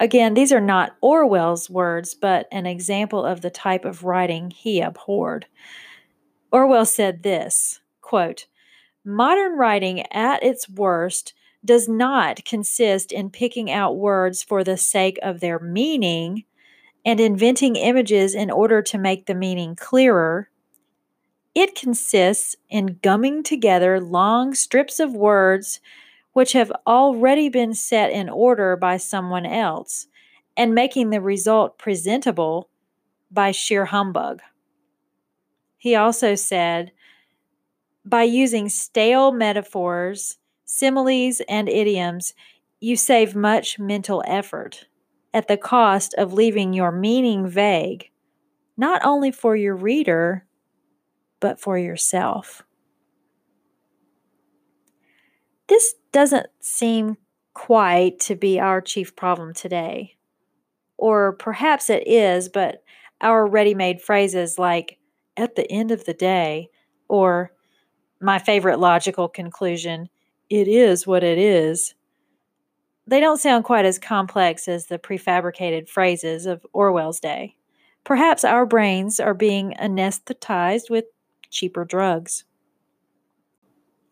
Again, 0.00 0.32
these 0.32 0.50
are 0.50 0.62
not 0.62 0.96
Orwell's 1.02 1.68
words, 1.68 2.14
but 2.14 2.48
an 2.50 2.64
example 2.64 3.22
of 3.24 3.42
the 3.42 3.50
type 3.50 3.84
of 3.84 4.02
writing 4.02 4.50
he 4.50 4.80
abhorred. 4.80 5.46
Orwell 6.50 6.86
said 6.86 7.22
this 7.22 7.80
quote, 8.00 8.46
Modern 9.04 9.56
writing 9.56 10.10
at 10.10 10.42
its 10.42 10.68
worst 10.68 11.34
does 11.64 11.86
not 11.86 12.44
consist 12.46 13.12
in 13.12 13.28
picking 13.28 13.70
out 13.70 13.98
words 13.98 14.42
for 14.42 14.64
the 14.64 14.78
sake 14.78 15.18
of 15.22 15.40
their 15.40 15.58
meaning 15.58 16.44
and 17.04 17.20
inventing 17.20 17.76
images 17.76 18.34
in 18.34 18.50
order 18.50 18.80
to 18.80 18.98
make 18.98 19.26
the 19.26 19.34
meaning 19.34 19.76
clearer. 19.76 20.48
It 21.54 21.74
consists 21.74 22.56
in 22.70 22.98
gumming 23.02 23.42
together 23.42 24.00
long 24.00 24.54
strips 24.54 24.98
of 24.98 25.12
words 25.12 25.80
which 26.32 26.52
have 26.52 26.72
already 26.86 27.48
been 27.48 27.74
set 27.74 28.10
in 28.12 28.28
order 28.28 28.76
by 28.76 28.96
someone 28.96 29.46
else, 29.46 30.06
and 30.56 30.74
making 30.74 31.10
the 31.10 31.20
result 31.20 31.78
presentable 31.78 32.68
by 33.30 33.50
sheer 33.50 33.86
humbug. 33.86 34.40
He 35.78 35.94
also 35.94 36.34
said, 36.34 36.92
by 38.04 38.22
using 38.22 38.68
stale 38.68 39.32
metaphors, 39.32 40.38
similes, 40.64 41.40
and 41.48 41.68
idioms, 41.68 42.34
you 42.80 42.96
save 42.96 43.34
much 43.34 43.78
mental 43.78 44.22
effort 44.26 44.86
at 45.32 45.48
the 45.48 45.56
cost 45.56 46.14
of 46.14 46.32
leaving 46.32 46.72
your 46.72 46.90
meaning 46.90 47.46
vague, 47.46 48.10
not 48.76 49.00
only 49.04 49.30
for 49.30 49.54
your 49.54 49.76
reader, 49.76 50.46
but 51.40 51.60
for 51.60 51.78
yourself. 51.78 52.62
This 55.68 55.94
doesn't 56.12 56.46
seem 56.60 57.16
quite 57.54 58.20
to 58.20 58.34
be 58.34 58.58
our 58.60 58.80
chief 58.80 59.16
problem 59.16 59.54
today. 59.54 60.16
Or 60.96 61.32
perhaps 61.32 61.90
it 61.90 62.06
is, 62.06 62.48
but 62.48 62.82
our 63.20 63.46
ready 63.46 63.74
made 63.74 64.02
phrases 64.02 64.58
like, 64.58 64.98
at 65.36 65.56
the 65.56 65.70
end 65.70 65.90
of 65.90 66.04
the 66.04 66.14
day, 66.14 66.68
or 67.08 67.52
my 68.20 68.38
favorite 68.38 68.78
logical 68.78 69.28
conclusion, 69.28 70.08
it 70.50 70.68
is 70.68 71.06
what 71.06 71.22
it 71.22 71.38
is, 71.38 71.94
they 73.06 73.18
don't 73.20 73.40
sound 73.40 73.64
quite 73.64 73.84
as 73.84 73.98
complex 73.98 74.68
as 74.68 74.86
the 74.86 74.98
prefabricated 74.98 75.88
phrases 75.88 76.46
of 76.46 76.64
Orwell's 76.72 77.18
day. 77.18 77.56
Perhaps 78.04 78.44
our 78.44 78.64
brains 78.64 79.18
are 79.18 79.34
being 79.34 79.74
anesthetized 79.80 80.90
with 80.90 81.06
cheaper 81.50 81.84
drugs. 81.84 82.44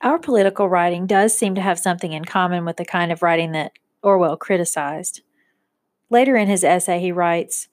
Our 0.01 0.19
political 0.19 0.69
writing 0.69 1.07
does 1.07 1.37
seem 1.37 1.57
to 1.57 1.61
have 1.61 1.79
something 1.79 2.13
in 2.13 2.25
common 2.25 2.65
with 2.65 2.77
the 2.77 2.85
kind 2.85 3.11
of 3.11 3.23
writing 3.23 3.53
that 3.53 3.73
Orwell 4.03 4.37
criticized. 4.37 5.23
Later 6.09 6.37
in 6.37 6.47
his 6.47 6.63
essay, 6.63 7.01
he 7.01 7.11
writes 7.11 7.69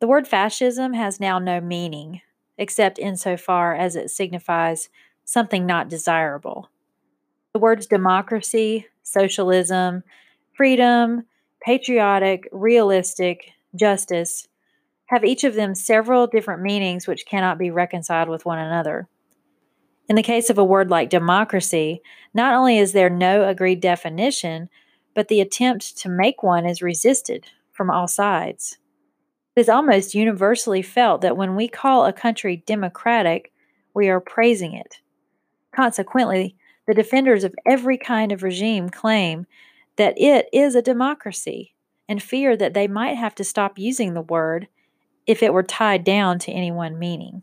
The 0.00 0.06
word 0.06 0.28
fascism 0.28 0.92
has 0.92 1.18
now 1.18 1.38
no 1.38 1.60
meaning, 1.62 2.20
except 2.58 2.98
insofar 2.98 3.74
as 3.74 3.96
it 3.96 4.10
signifies 4.10 4.90
something 5.24 5.64
not 5.64 5.88
desirable. 5.88 6.70
The 7.54 7.58
words 7.58 7.86
democracy, 7.86 8.86
socialism, 9.02 10.02
freedom, 10.52 11.24
patriotic, 11.62 12.48
realistic, 12.52 13.52
justice 13.74 14.46
have 15.06 15.24
each 15.24 15.42
of 15.42 15.54
them 15.54 15.74
several 15.74 16.26
different 16.26 16.62
meanings 16.62 17.06
which 17.06 17.26
cannot 17.26 17.58
be 17.58 17.70
reconciled 17.70 18.28
with 18.28 18.44
one 18.44 18.58
another. 18.58 19.08
In 20.08 20.14
the 20.16 20.22
case 20.22 20.50
of 20.50 20.58
a 20.58 20.64
word 20.64 20.88
like 20.88 21.10
democracy, 21.10 22.00
not 22.32 22.54
only 22.54 22.78
is 22.78 22.92
there 22.92 23.10
no 23.10 23.48
agreed 23.48 23.80
definition, 23.80 24.68
but 25.14 25.28
the 25.28 25.40
attempt 25.40 25.96
to 25.98 26.08
make 26.08 26.42
one 26.42 26.64
is 26.64 26.82
resisted 26.82 27.46
from 27.72 27.90
all 27.90 28.06
sides. 28.06 28.78
It 29.56 29.60
is 29.60 29.68
almost 29.68 30.14
universally 30.14 30.82
felt 30.82 31.22
that 31.22 31.36
when 31.36 31.56
we 31.56 31.66
call 31.66 32.04
a 32.04 32.12
country 32.12 32.62
democratic, 32.66 33.52
we 33.94 34.08
are 34.08 34.20
praising 34.20 34.74
it. 34.74 35.00
Consequently, 35.74 36.56
the 36.86 36.94
defenders 36.94 37.42
of 37.42 37.54
every 37.66 37.98
kind 37.98 38.30
of 38.30 38.42
regime 38.42 38.90
claim 38.90 39.46
that 39.96 40.14
it 40.18 40.48
is 40.52 40.74
a 40.74 40.82
democracy 40.82 41.74
and 42.08 42.22
fear 42.22 42.56
that 42.56 42.74
they 42.74 42.86
might 42.86 43.16
have 43.16 43.34
to 43.34 43.44
stop 43.44 43.78
using 43.78 44.14
the 44.14 44.20
word 44.20 44.68
if 45.26 45.42
it 45.42 45.52
were 45.52 45.62
tied 45.62 46.04
down 46.04 46.38
to 46.38 46.52
any 46.52 46.70
one 46.70 46.98
meaning. 46.98 47.42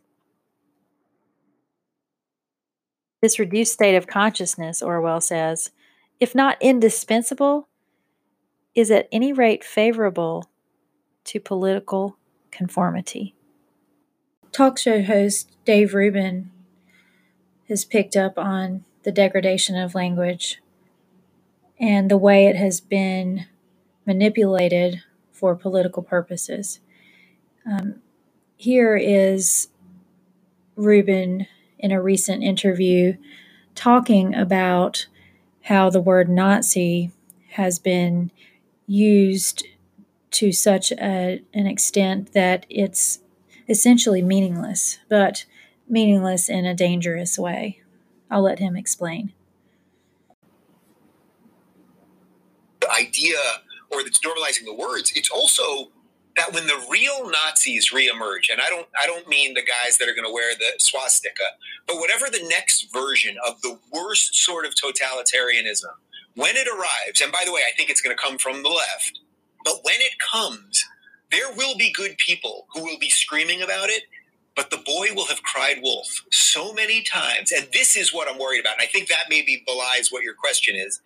This 3.23 3.39
reduced 3.39 3.71
state 3.71 3.95
of 3.95 4.05
consciousness, 4.05 4.81
Orwell 4.81 5.21
says, 5.21 5.71
if 6.19 6.35
not 6.35 6.57
indispensable, 6.59 7.69
is 8.75 8.91
at 8.91 9.07
any 9.13 9.31
rate 9.31 9.63
favorable 9.63 10.49
to 11.23 11.39
political 11.39 12.17
conformity. 12.51 13.33
Talk 14.51 14.77
show 14.77 15.01
host 15.01 15.55
Dave 15.63 15.93
Rubin 15.93 16.51
has 17.69 17.85
picked 17.85 18.17
up 18.17 18.37
on 18.37 18.83
the 19.03 19.11
degradation 19.13 19.77
of 19.77 19.95
language 19.95 20.61
and 21.79 22.11
the 22.11 22.17
way 22.17 22.47
it 22.47 22.57
has 22.57 22.81
been 22.81 23.45
manipulated 24.05 25.01
for 25.31 25.55
political 25.55 26.03
purposes. 26.03 26.81
Um, 27.65 28.01
here 28.57 28.97
is 28.97 29.69
Rubin 30.75 31.47
in 31.83 31.91
a 31.91 32.01
recent 32.01 32.41
interview 32.41 33.15
talking 33.75 34.33
about 34.33 35.05
how 35.63 35.89
the 35.89 36.01
word 36.01 36.29
Nazi 36.29 37.11
has 37.51 37.77
been 37.77 38.31
used 38.87 39.67
to 40.31 40.51
such 40.51 40.91
a, 40.93 41.43
an 41.53 41.67
extent 41.67 42.33
that 42.33 42.65
it's 42.69 43.19
essentially 43.67 44.21
meaningless, 44.21 44.99
but 45.09 45.45
meaningless 45.87 46.49
in 46.49 46.65
a 46.65 46.73
dangerous 46.73 47.37
way. 47.37 47.81
I'll 48.31 48.41
let 48.41 48.59
him 48.59 48.75
explain. 48.75 49.33
The 52.79 52.91
idea, 52.91 53.37
or 53.91 54.03
that's 54.03 54.19
normalizing 54.19 54.65
the 54.65 54.73
words, 54.73 55.11
it's 55.15 55.29
also 55.29 55.91
that 56.35 56.53
when 56.53 56.67
the 56.67 56.85
real 56.89 57.29
Nazis 57.29 57.91
reemerge, 57.91 58.49
and 58.51 58.61
I 58.61 58.69
don't 58.69 58.87
I 59.01 59.05
don't 59.05 59.27
mean 59.27 59.53
the 59.53 59.61
guys 59.61 59.97
that 59.97 60.09
are 60.09 60.13
going 60.13 60.27
to 60.27 60.33
wear 60.33 60.55
the 60.55 60.73
swastika, 60.79 61.43
but 61.87 61.97
whatever 61.97 62.25
the 62.29 62.45
next 62.49 62.91
version 62.93 63.35
of 63.45 63.61
the 63.61 63.79
worst 63.91 64.35
sort 64.35 64.65
of 64.65 64.73
totalitarianism, 64.73 65.93
when 66.35 66.55
it 66.55 66.67
arrives, 66.67 67.21
and 67.21 67.31
by 67.31 67.43
the 67.45 67.53
way, 67.53 67.61
I 67.67 67.75
think 67.77 67.89
it's 67.89 68.01
going 68.01 68.15
to 68.15 68.21
come 68.21 68.37
from 68.37 68.63
the 68.63 68.69
left, 68.69 69.19
but 69.63 69.79
when 69.83 69.97
it 69.99 70.13
comes, 70.19 70.83
there 71.31 71.51
will 71.55 71.77
be 71.77 71.91
good 71.91 72.17
people 72.17 72.67
who 72.73 72.83
will 72.83 72.99
be 72.99 73.09
screaming 73.09 73.61
about 73.61 73.89
it, 73.89 74.03
but 74.55 74.69
the 74.69 74.77
boy 74.85 75.07
will 75.15 75.27
have 75.27 75.43
cried 75.43 75.79
wolf 75.81 76.07
so 76.31 76.73
many 76.73 77.01
times. 77.01 77.51
And 77.51 77.67
this 77.73 77.95
is 77.95 78.13
what 78.13 78.29
I'm 78.29 78.39
worried 78.39 78.59
about. 78.61 78.73
And 78.73 78.83
I 78.83 78.87
think 78.87 79.07
that 79.09 79.25
maybe 79.29 79.63
belies 79.65 80.11
what 80.11 80.23
your 80.23 80.35
question 80.35 80.75
is. 80.75 81.01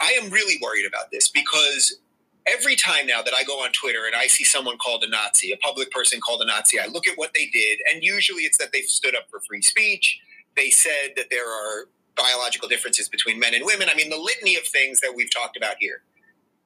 I 0.00 0.12
am 0.20 0.30
really 0.30 0.58
worried 0.60 0.86
about 0.86 1.12
this 1.12 1.28
because 1.28 1.98
every 2.46 2.76
time 2.76 3.06
now 3.06 3.22
that 3.22 3.34
I 3.36 3.44
go 3.44 3.62
on 3.62 3.70
Twitter 3.72 4.06
and 4.06 4.16
I 4.16 4.26
see 4.26 4.44
someone 4.44 4.78
called 4.78 5.04
a 5.04 5.08
Nazi, 5.08 5.52
a 5.52 5.56
public 5.56 5.90
person 5.90 6.20
called 6.20 6.42
a 6.42 6.46
Nazi, 6.46 6.78
I 6.80 6.86
look 6.86 7.06
at 7.06 7.16
what 7.16 7.32
they 7.34 7.46
did. 7.46 7.80
And 7.92 8.02
usually 8.02 8.42
it's 8.42 8.58
that 8.58 8.72
they've 8.72 8.84
stood 8.84 9.14
up 9.14 9.24
for 9.30 9.40
free 9.40 9.62
speech. 9.62 10.20
They 10.56 10.70
said 10.70 11.12
that 11.16 11.26
there 11.30 11.48
are 11.48 11.88
biological 12.16 12.68
differences 12.68 13.08
between 13.08 13.38
men 13.38 13.54
and 13.54 13.64
women. 13.64 13.88
I 13.90 13.94
mean, 13.94 14.10
the 14.10 14.18
litany 14.18 14.56
of 14.56 14.64
things 14.64 15.00
that 15.00 15.14
we've 15.14 15.32
talked 15.32 15.56
about 15.56 15.76
here. 15.78 16.02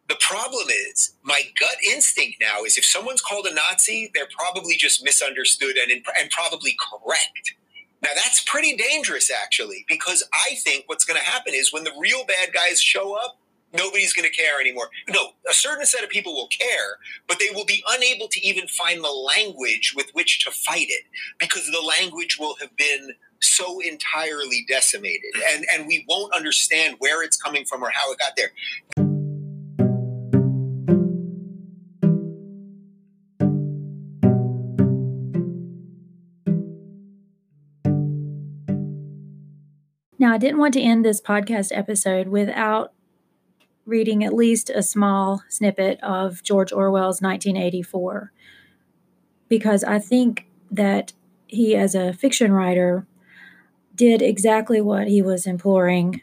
The 0.09 0.17
problem 0.21 0.69
is, 0.91 1.15
my 1.25 1.41
gut 1.59 1.77
instinct 1.85 2.37
now 2.41 2.63
is 2.65 2.79
if 2.79 2.85
someone's 2.85 3.21
called 3.21 3.47
a 3.47 3.55
Nazi, 3.55 4.11
they're 4.15 4.29
probably 4.39 4.77
just 4.77 5.03
misunderstood 5.05 5.77
and, 5.77 5.91
and 5.91 6.31
probably 6.31 6.77
correct. 6.91 7.55
Now, 8.03 8.11
that's 8.15 8.43
pretty 8.43 8.77
dangerous, 8.77 9.31
actually, 9.31 9.85
because 9.89 10.23
I 10.33 10.55
think 10.57 10.85
what's 10.87 11.05
going 11.05 11.19
to 11.19 11.27
happen 11.27 11.55
is 11.55 11.73
when 11.73 11.83
the 11.83 11.93
real 11.99 12.25
bad 12.25 12.53
guys 12.53 12.81
show 12.81 13.17
up, 13.17 13.39
nobody's 13.77 14.13
going 14.13 14.29
to 14.29 14.35
care 14.35 14.61
anymore. 14.61 14.89
No, 15.09 15.31
a 15.49 15.55
certain 15.55 15.87
set 15.87 16.05
of 16.05 16.11
people 16.11 16.35
will 16.35 16.49
care, 16.49 16.99
but 17.29 17.39
they 17.39 17.55
will 17.55 17.65
be 17.65 17.83
unable 17.89 18.29
to 18.29 18.41
even 18.47 18.67
find 18.69 19.03
the 19.03 19.11
language 19.11 19.95
with 19.97 20.11
which 20.13 20.45
to 20.45 20.51
fight 20.51 20.87
it 20.89 21.05
because 21.39 21.67
the 21.67 21.81
language 21.81 22.37
will 22.39 22.57
have 22.61 22.77
been 22.77 23.15
so 23.41 23.81
entirely 23.81 24.65
decimated 24.69 25.33
and, 25.51 25.67
and 25.75 25.87
we 25.87 26.05
won't 26.09 26.35
understand 26.35 26.97
where 26.99 27.23
it's 27.23 27.37
coming 27.37 27.65
from 27.65 27.83
or 27.83 27.91
how 27.91 28.11
it 28.13 28.19
got 28.19 28.33
there. 28.37 28.51
Now, 40.19 40.33
I 40.33 40.39
didn't 40.39 40.59
want 40.59 40.75
to 40.75 40.81
end 40.81 41.05
this 41.05 41.21
podcast 41.21 41.77
episode 41.77 42.29
without 42.29 42.93
reading 43.87 44.25
at 44.25 44.35
least 44.35 44.69
a 44.69 44.83
small 44.83 45.43
snippet 45.49 45.99
of 46.03 46.43
George 46.43 46.73
Orwell's 46.73 47.23
1984 47.23 48.33
because 49.49 49.85
I 49.85 50.01
think 50.01 50.47
that 50.71 51.13
he, 51.47 51.77
as 51.77 51.95
a 51.95 52.13
fiction 52.13 52.53
writer, 52.53 53.07
did 53.95 54.21
exactly 54.21 54.81
what 54.81 55.07
he 55.07 55.23
was 55.23 55.47
imploring 55.47 56.21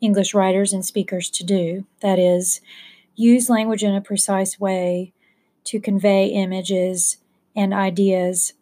English 0.00 0.34
writers 0.34 0.72
and 0.72 0.84
speakers 0.84 1.30
to 1.30 1.44
do 1.44 1.86
that 2.00 2.18
is, 2.18 2.60
use 3.14 3.50
language 3.50 3.82
in 3.82 3.94
a 3.94 4.00
precise 4.00 4.60
way 4.60 5.12
to 5.64 5.80
convey 5.80 6.26
images 6.26 7.16
and 7.56 7.74
ideas 7.74 8.52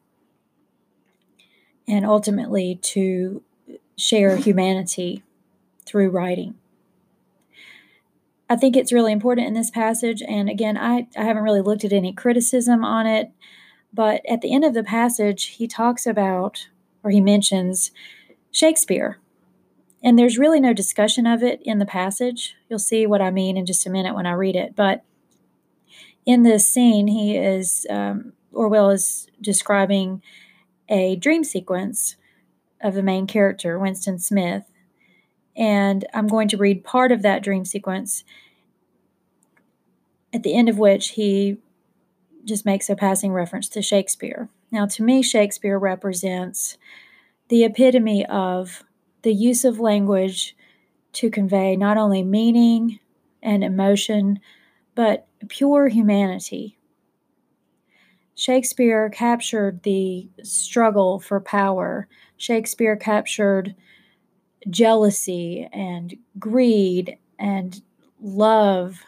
and 1.87 2.07
ultimately 2.07 2.77
to 2.83 3.43
share 3.97 4.37
humanity 4.37 5.23
through 5.85 6.11
writing. 6.11 6.55
I 8.49 8.57
think 8.57 8.77
it's 8.77 8.93
really 8.93 9.13
important 9.13 9.49
in 9.49 9.55
this 9.55 9.71
passage. 9.71 10.23
And 10.23 10.49
again, 10.49 10.77
I, 10.77 11.09
I 11.17 11.25
haven't 11.25 11.43
really 11.43 11.61
looked 11.61 11.85
at 11.85 11.93
any 11.93 12.13
criticism 12.13 12.85
on 12.85 13.07
it, 13.07 13.31
but 13.93 14.21
at 14.29 14.41
the 14.41 14.55
end 14.55 14.65
of 14.65 14.75
the 14.75 14.85
passage, 14.85 15.47
he 15.47 15.67
talks 15.67 16.07
about, 16.07 16.69
or 17.03 17.11
he 17.11 17.21
mentions, 17.21 17.91
Shakespeare. 18.53 19.19
And 20.03 20.19
there's 20.19 20.39
really 20.39 20.61
no 20.61 20.73
discussion 20.73 21.27
of 21.27 21.43
it 21.43 21.61
in 21.65 21.79
the 21.79 21.87
passage. 21.87 22.55
You'll 22.69 22.79
see 22.79 23.07
what 23.07 23.21
I 23.21 23.31
mean 23.31 23.57
in 23.57 23.67
just 23.67 23.87
a 23.87 23.91
minute 23.91 24.15
when 24.15 24.27
I 24.27 24.33
read 24.33 24.55
it. 24.55 24.77
But 24.77 25.03
in 26.25 26.43
this 26.43 26.67
scene, 26.69 27.09
he 27.09 27.37
is, 27.37 27.87
um, 27.91 28.33
Orwell 28.53 28.91
is 28.91 29.27
describing 29.41 30.23
a 30.89 31.17
dream 31.17 31.43
sequence 31.43 32.17
of 32.81 32.95
the 32.95 33.03
main 33.03 33.27
character, 33.27 33.79
Winston 33.79 34.19
Smith. 34.19 34.65
And 35.57 36.05
I'm 36.12 36.27
going 36.27 36.49
to 36.49 36.57
read 36.57 36.85
part 36.85 37.12
of 37.12 37.23
that 37.23 37.42
dream 37.42 37.64
sequence, 37.64 38.25
at 40.33 40.42
the 40.42 40.55
end 40.55 40.69
of 40.69 40.79
which 40.79 41.11
he 41.11 41.57
just 42.45 42.66
makes 42.66 42.88
a 42.88 42.97
passing 42.97 43.33
reference 43.33 43.69
to 43.71 43.83
Shakespeare. 43.83 44.49
Now, 44.71 44.87
to 44.87 45.03
me, 45.03 45.23
Shakespeare 45.23 45.79
represents 45.79 46.77
the 47.49 47.64
epitome 47.64 48.27
of 48.27 48.85
the 49.23 49.33
use 49.33 49.64
of 49.64 49.81
language 49.81 50.57
to 51.14 51.31
convey 51.31 51.77
not 51.77 51.97
only 51.97 52.23
meaning 52.23 53.01
and 53.42 53.64
emotion, 53.64 54.40
but 54.95 55.27
pure 55.49 55.88
humanity. 55.88 56.79
Shakespeare 58.35 59.09
captured 59.09 59.83
the 59.83 60.29
struggle 60.42 61.19
for 61.19 61.40
power 61.40 62.07
Shakespeare 62.37 62.97
captured 62.97 63.75
jealousy 64.70 65.68
and 65.72 66.16
greed 66.38 67.18
and 67.38 67.83
love 68.20 69.02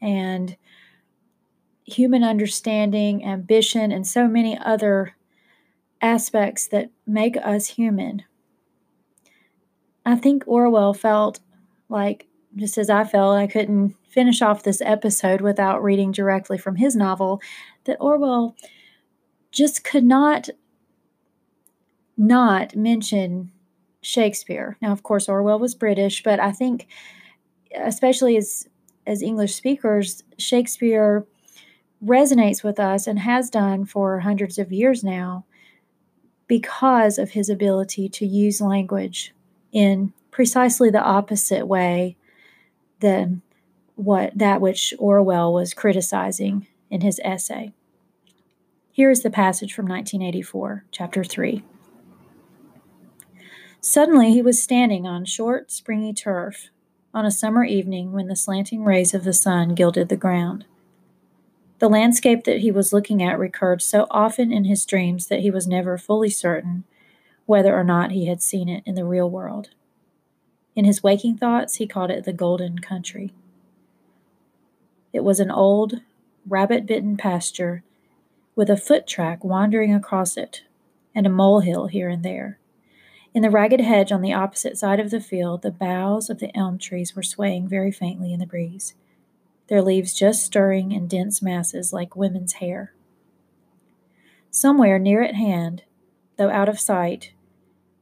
and 0.00 0.56
human 1.84 2.22
understanding, 2.22 3.24
ambition, 3.24 3.90
and 3.90 4.06
so 4.06 4.28
many 4.28 4.58
other 4.58 5.16
aspects 6.00 6.66
that 6.68 6.90
make 7.06 7.36
us 7.38 7.66
human. 7.66 8.22
I 10.04 10.16
think 10.16 10.44
Orwell 10.46 10.94
felt 10.94 11.40
like, 11.88 12.26
just 12.56 12.78
as 12.78 12.90
I 12.90 13.04
felt, 13.04 13.36
I 13.36 13.46
couldn't 13.46 13.94
finish 14.08 14.42
off 14.42 14.62
this 14.62 14.80
episode 14.80 15.40
without 15.40 15.82
reading 15.82 16.12
directly 16.12 16.58
from 16.58 16.76
his 16.76 16.94
novel, 16.94 17.40
that 17.84 17.98
Orwell 18.00 18.54
just 19.50 19.84
could 19.84 20.04
not 20.04 20.48
not 22.16 22.74
mention 22.74 23.52
Shakespeare. 24.08 24.78
Now, 24.80 24.92
of 24.92 25.02
course, 25.02 25.28
Orwell 25.28 25.58
was 25.58 25.74
British, 25.74 26.22
but 26.22 26.40
I 26.40 26.50
think, 26.50 26.86
especially 27.76 28.38
as 28.38 28.66
as 29.06 29.22
English 29.22 29.54
speakers, 29.54 30.22
Shakespeare 30.38 31.26
resonates 32.02 32.64
with 32.64 32.80
us 32.80 33.06
and 33.06 33.18
has 33.18 33.50
done 33.50 33.84
for 33.84 34.20
hundreds 34.20 34.58
of 34.58 34.72
years 34.72 35.04
now 35.04 35.44
because 36.46 37.18
of 37.18 37.32
his 37.32 37.50
ability 37.50 38.08
to 38.08 38.26
use 38.26 38.62
language 38.62 39.34
in 39.72 40.14
precisely 40.30 40.88
the 40.88 41.02
opposite 41.02 41.66
way 41.66 42.16
than 43.00 43.42
what 43.94 44.32
that 44.36 44.62
which 44.62 44.94
Orwell 44.98 45.52
was 45.52 45.74
criticizing 45.74 46.66
in 46.90 47.02
his 47.02 47.20
essay. 47.22 47.72
Here 48.90 49.10
is 49.10 49.22
the 49.22 49.30
passage 49.30 49.74
from 49.74 49.86
1984, 49.86 50.84
chapter 50.90 51.22
3. 51.22 51.62
Suddenly 53.80 54.32
he 54.32 54.42
was 54.42 54.62
standing 54.62 55.06
on 55.06 55.24
short, 55.24 55.70
springy 55.70 56.12
turf 56.12 56.68
on 57.14 57.24
a 57.24 57.30
summer 57.30 57.64
evening 57.64 58.12
when 58.12 58.26
the 58.26 58.36
slanting 58.36 58.84
rays 58.84 59.14
of 59.14 59.24
the 59.24 59.32
sun 59.32 59.74
gilded 59.74 60.08
the 60.08 60.16
ground. 60.16 60.64
The 61.78 61.88
landscape 61.88 62.42
that 62.44 62.58
he 62.58 62.72
was 62.72 62.92
looking 62.92 63.22
at 63.22 63.38
recurred 63.38 63.80
so 63.80 64.06
often 64.10 64.52
in 64.52 64.64
his 64.64 64.84
dreams 64.84 65.28
that 65.28 65.40
he 65.40 65.50
was 65.50 65.68
never 65.68 65.96
fully 65.96 66.28
certain 66.28 66.84
whether 67.46 67.74
or 67.74 67.84
not 67.84 68.10
he 68.10 68.26
had 68.26 68.42
seen 68.42 68.68
it 68.68 68.82
in 68.84 68.96
the 68.96 69.04
real 69.04 69.30
world. 69.30 69.70
In 70.74 70.84
his 70.84 71.02
waking 71.02 71.38
thoughts, 71.38 71.76
he 71.76 71.86
called 71.86 72.10
it 72.10 72.24
the 72.24 72.32
Golden 72.32 72.80
Country. 72.80 73.32
It 75.12 75.24
was 75.24 75.40
an 75.40 75.50
old, 75.50 76.00
rabbit 76.46 76.84
bitten 76.84 77.16
pasture 77.16 77.84
with 78.56 78.68
a 78.68 78.76
foot 78.76 79.06
track 79.06 79.44
wandering 79.44 79.94
across 79.94 80.36
it 80.36 80.62
and 81.14 81.26
a 81.26 81.30
molehill 81.30 81.86
here 81.86 82.08
and 82.08 82.24
there. 82.24 82.57
In 83.38 83.42
the 83.42 83.50
ragged 83.50 83.80
hedge 83.80 84.10
on 84.10 84.20
the 84.20 84.32
opposite 84.32 84.76
side 84.76 84.98
of 84.98 85.10
the 85.10 85.20
field, 85.20 85.62
the 85.62 85.70
boughs 85.70 86.28
of 86.28 86.40
the 86.40 86.50
elm 86.56 86.76
trees 86.76 87.14
were 87.14 87.22
swaying 87.22 87.68
very 87.68 87.92
faintly 87.92 88.32
in 88.32 88.40
the 88.40 88.48
breeze, 88.48 88.94
their 89.68 89.80
leaves 89.80 90.12
just 90.12 90.44
stirring 90.44 90.90
in 90.90 91.06
dense 91.06 91.40
masses 91.40 91.92
like 91.92 92.16
women's 92.16 92.54
hair. 92.54 92.94
Somewhere 94.50 94.98
near 94.98 95.22
at 95.22 95.36
hand, 95.36 95.84
though 96.36 96.50
out 96.50 96.68
of 96.68 96.80
sight, 96.80 97.30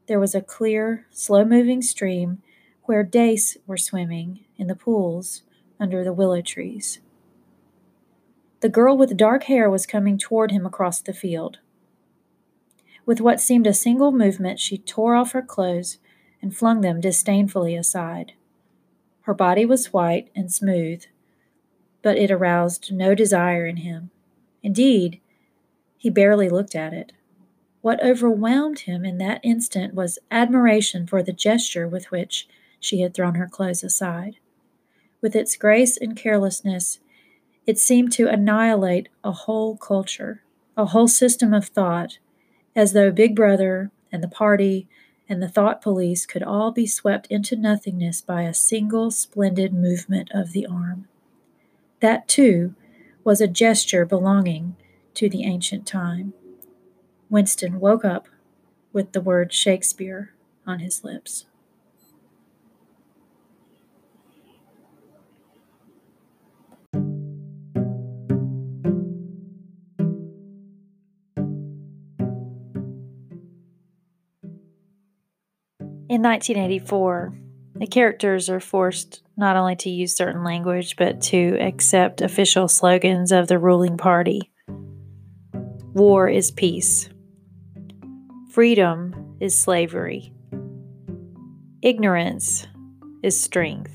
there 0.07 0.19
was 0.19 0.35
a 0.35 0.41
clear, 0.41 1.07
slow 1.11 1.45
moving 1.45 1.83
stream 1.83 2.41
where 2.85 3.03
dace 3.03 3.59
were 3.67 3.77
swimming 3.77 4.47
in 4.57 4.69
the 4.69 4.75
pools 4.75 5.43
under 5.79 6.03
the 6.03 6.15
willow 6.15 6.41
trees. 6.41 7.01
The 8.61 8.71
girl 8.71 8.97
with 8.97 9.19
dark 9.19 9.45
hair 9.45 9.69
was 9.69 9.85
coming 9.85 10.17
toward 10.17 10.51
him 10.51 10.65
across 10.65 11.03
the 11.03 11.13
field. 11.13 11.59
With 13.07 13.21
what 13.21 13.41
seemed 13.41 13.69
a 13.69 13.73
single 13.73 14.11
movement, 14.11 14.59
she 14.59 14.79
tore 14.79 15.15
off 15.15 15.33
her 15.33 15.41
clothes 15.41 15.99
and 16.43 16.55
flung 16.55 16.81
them 16.81 17.01
disdainfully 17.01 17.77
aside. 17.77 18.33
Her 19.23 19.35
body 19.35 19.65
was 19.65 19.93
white 19.93 20.31
and 20.35 20.53
smooth, 20.53 21.05
but 22.03 22.19
it 22.19 22.31
aroused 22.31 22.93
no 22.93 23.15
desire 23.15 23.67
in 23.67 23.79
him. 23.79 24.11
Indeed, 24.63 25.21
he 25.97 26.11
barely 26.11 26.49
looked 26.49 26.75
at 26.75 26.93
it. 26.93 27.13
What 27.81 28.03
overwhelmed 28.05 28.81
him 28.81 29.05
in 29.05 29.19
that 29.19 29.41
instant 29.45 29.95
was 29.95 30.19
admiration 30.31 31.07
for 31.07 31.23
the 31.23 31.33
gesture 31.33 31.87
with 31.87 32.11
which 32.11 32.49
she 32.81 33.01
had 33.01 33.15
thrown 33.15 33.37
her 33.37 33.49
clothes 33.49 33.85
aside. 33.85 34.37
With 35.21 35.37
its 35.37 35.57
grace 35.57 35.97
and 35.97 36.17
carelessness, 36.17 36.99
it 37.67 37.79
seemed 37.79 38.13
to 38.13 38.29
annihilate 38.29 39.09
a 39.23 39.33
whole 39.33 39.77
culture, 39.77 40.43
a 40.77 40.87
whole 40.87 41.09
system 41.09 41.55
of 41.55 41.67
thought, 41.67 42.19
as 42.77 42.93
though 42.93 43.11
Big 43.11 43.35
Brother 43.35 43.91
and 44.13 44.23
the 44.23 44.29
party 44.29 44.87
and 45.29 45.43
the 45.43 45.49
thought 45.49 45.83
police 45.83 46.27
could 46.27 46.43
all 46.43 46.71
be 46.71 46.87
swept 46.87 47.27
into 47.29 47.57
nothingness 47.57 48.21
by 48.21 48.43
a 48.43 48.55
single 48.55 49.11
splendid 49.11 49.73
movement 49.73 50.31
of 50.33 50.53
the 50.53 50.67
arm. 50.67 51.09
That, 52.01 52.29
too, 52.29 52.75
was 53.25 53.41
a 53.41 53.49
gesture 53.49 54.05
belonging 54.05 54.77
to 55.15 55.29
the 55.29 55.45
ancient 55.45 55.87
time. 55.87 56.35
Winston 57.29 57.81
woke 57.81 58.05
up 58.05 58.29
with 58.93 59.13
the 59.13 59.21
word 59.21 59.53
Shakespeare 59.53 60.33
on 60.67 60.79
his 60.79 61.03
lips. 61.03 61.47
In 76.17 76.23
1984, 76.23 77.35
the 77.75 77.87
characters 77.87 78.49
are 78.49 78.59
forced 78.59 79.23
not 79.37 79.55
only 79.55 79.77
to 79.77 79.91
use 79.91 80.17
certain 80.17 80.45
language, 80.45 80.97
but 80.97 81.21
to 81.25 81.59
accept 81.61 82.23
official 82.23 82.69
slogans 82.69 83.33
of 83.33 83.49
the 83.49 83.59
ruling 83.59 83.99
party. 83.99 84.51
War 85.93 86.27
is 86.27 86.51
peace. 86.51 87.11
Freedom 88.51 89.37
is 89.41 89.59
slavery. 89.59 90.33
Ignorance 91.83 92.67
is 93.23 93.39
strength. 93.39 93.93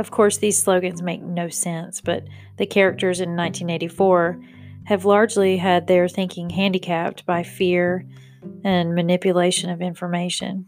Of 0.00 0.10
course, 0.10 0.38
these 0.38 0.60
slogans 0.60 1.00
make 1.00 1.22
no 1.22 1.48
sense, 1.48 2.00
but 2.00 2.24
the 2.56 2.66
characters 2.66 3.20
in 3.20 3.36
1984 3.36 4.40
have 4.86 5.04
largely 5.04 5.58
had 5.58 5.86
their 5.86 6.08
thinking 6.08 6.50
handicapped 6.50 7.24
by 7.24 7.44
fear 7.44 8.04
and 8.68 8.94
manipulation 8.94 9.70
of 9.70 9.80
information. 9.80 10.66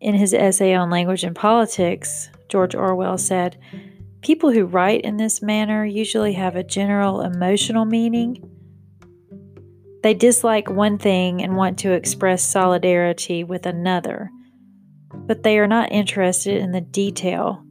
In 0.00 0.14
his 0.14 0.34
essay 0.34 0.74
on 0.74 0.90
language 0.90 1.24
and 1.24 1.34
politics, 1.34 2.28
George 2.48 2.74
Orwell 2.74 3.16
said, 3.16 3.56
People 4.20 4.52
who 4.52 4.66
write 4.66 5.00
in 5.02 5.16
this 5.16 5.40
manner 5.40 5.84
usually 5.84 6.34
have 6.34 6.56
a 6.56 6.62
general 6.62 7.22
emotional 7.22 7.86
meaning. 7.86 8.44
They 10.02 10.12
dislike 10.12 10.68
one 10.68 10.98
thing 10.98 11.42
and 11.42 11.56
want 11.56 11.78
to 11.80 11.92
express 11.92 12.42
solidarity 12.42 13.44
with 13.44 13.64
another, 13.64 14.30
but 15.14 15.42
they 15.42 15.58
are 15.58 15.66
not 15.66 15.90
interested 15.90 16.58
in 16.58 16.72
the 16.72 16.80
detail 16.82 17.64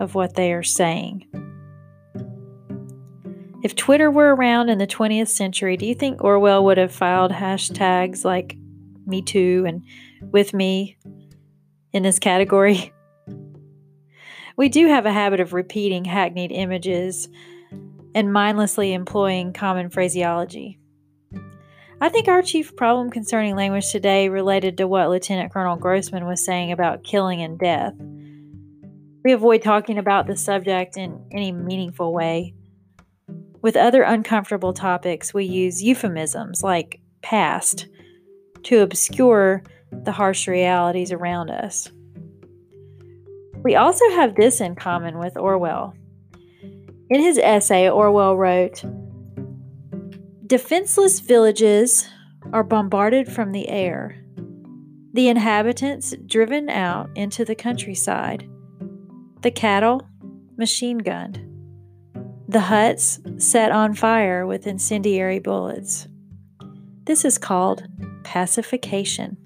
of 0.00 0.14
what 0.14 0.34
they 0.34 0.52
are 0.52 0.62
saying. 0.62 1.26
If 3.64 3.74
Twitter 3.74 4.10
were 4.10 4.34
around 4.34 4.68
in 4.68 4.76
the 4.76 4.86
20th 4.86 5.28
century, 5.28 5.78
do 5.78 5.86
you 5.86 5.94
think 5.94 6.22
Orwell 6.22 6.62
would 6.66 6.76
have 6.76 6.92
filed 6.92 7.32
hashtags 7.32 8.22
like 8.22 8.58
Me 9.06 9.22
Too 9.22 9.64
and 9.66 9.82
With 10.20 10.52
Me 10.52 10.98
in 11.92 12.04
this 12.04 12.20
category? 12.20 12.92
We 14.56 14.68
do 14.68 14.86
have 14.86 15.04
a 15.04 15.12
habit 15.12 15.40
of 15.40 15.52
repeating 15.52 16.04
hackneyed 16.04 16.52
images 16.52 17.28
and 18.14 18.32
mindlessly 18.32 18.92
employing 18.92 19.52
common 19.52 19.90
phraseology. 19.90 20.78
I 22.00 22.08
think 22.08 22.28
our 22.28 22.40
chief 22.40 22.76
problem 22.76 23.10
concerning 23.10 23.56
language 23.56 23.90
today 23.90 24.28
related 24.28 24.76
to 24.76 24.86
what 24.86 25.08
Lieutenant 25.08 25.52
Colonel 25.52 25.74
Grossman 25.74 26.24
was 26.24 26.44
saying 26.44 26.70
about 26.70 27.02
killing 27.02 27.42
and 27.42 27.58
death. 27.58 27.94
We 29.24 29.32
avoid 29.32 29.62
talking 29.62 29.98
about 29.98 30.28
the 30.28 30.36
subject 30.36 30.96
in 30.96 31.20
any 31.32 31.50
meaningful 31.50 32.12
way 32.12 32.54
with 33.64 33.76
other 33.76 34.02
uncomfortable 34.02 34.74
topics, 34.74 35.32
we 35.32 35.46
use 35.46 35.82
euphemisms 35.82 36.62
like 36.62 37.00
past 37.22 37.86
to 38.62 38.82
obscure 38.82 39.62
the 39.90 40.12
harsh 40.12 40.46
realities 40.46 41.10
around 41.10 41.48
us. 41.48 41.90
We 43.62 43.74
also 43.74 44.06
have 44.10 44.34
this 44.34 44.60
in 44.60 44.74
common 44.74 45.18
with 45.18 45.38
Orwell. 45.38 45.94
In 47.08 47.22
his 47.22 47.38
essay, 47.38 47.88
Orwell 47.88 48.36
wrote 48.36 48.84
Defenseless 50.46 51.20
villages 51.20 52.06
are 52.52 52.64
bombarded 52.64 53.32
from 53.32 53.52
the 53.52 53.70
air, 53.70 54.22
the 55.14 55.28
inhabitants 55.28 56.14
driven 56.26 56.68
out 56.68 57.08
into 57.14 57.46
the 57.46 57.54
countryside, 57.54 58.46
the 59.40 59.50
cattle 59.50 60.06
machine 60.58 60.98
gunned 60.98 61.43
the 62.46 62.60
huts 62.60 63.20
set 63.38 63.72
on 63.72 63.94
fire 63.94 64.46
with 64.46 64.66
incendiary 64.66 65.38
bullets. 65.38 66.06
This 67.04 67.24
is 67.24 67.38
called 67.38 67.84
pacification. 68.22 69.38